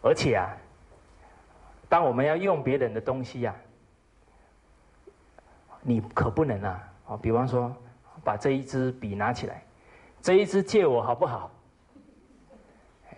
[0.00, 0.56] 而且啊，
[1.88, 3.52] 当我们要用别人的东西呀，
[5.80, 6.88] 你可不能啊！
[7.08, 7.74] 啊，比方说，
[8.24, 9.62] 把这一支笔拿起来，
[10.22, 11.50] 这一支借我好不好？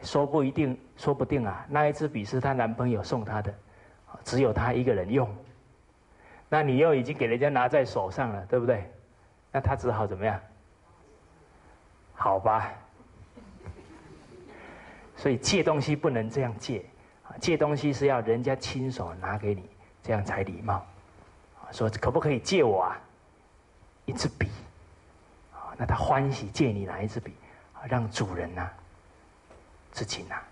[0.02, 3.54] 说不一定，说不定啊，那一支笔是她男朋友送她的，
[4.24, 5.32] 只有她一个人用，
[6.48, 8.90] 那你又已经给人家拿在手上了，对不对？
[9.52, 10.38] 那她只好怎么样？
[12.14, 12.72] 好吧，
[15.16, 16.84] 所以借东西不能这样借，
[17.40, 19.68] 借东西是要人家亲手拿给你，
[20.02, 20.84] 这样才礼貌。
[21.72, 23.00] 说可不可以借我啊？
[24.04, 24.48] 一支笔，
[25.76, 27.34] 那他欢喜借你哪一支笔？
[27.88, 28.68] 让主人呐
[29.92, 30.42] 自己拿。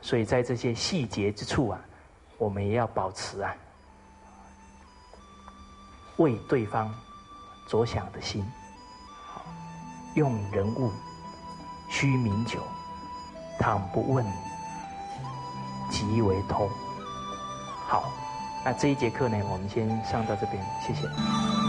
[0.00, 1.80] 所以在这些细节之处啊，
[2.38, 3.54] 我们也要保持啊
[6.16, 6.94] 为对方
[7.68, 8.44] 着想的心。
[10.14, 10.92] 用人物
[11.90, 12.62] 须名酒，
[13.58, 14.24] 倘不问，
[15.90, 16.70] 即为偷。
[17.88, 18.10] 好，
[18.64, 21.63] 那这一节课呢，我们先上到这边，谢谢。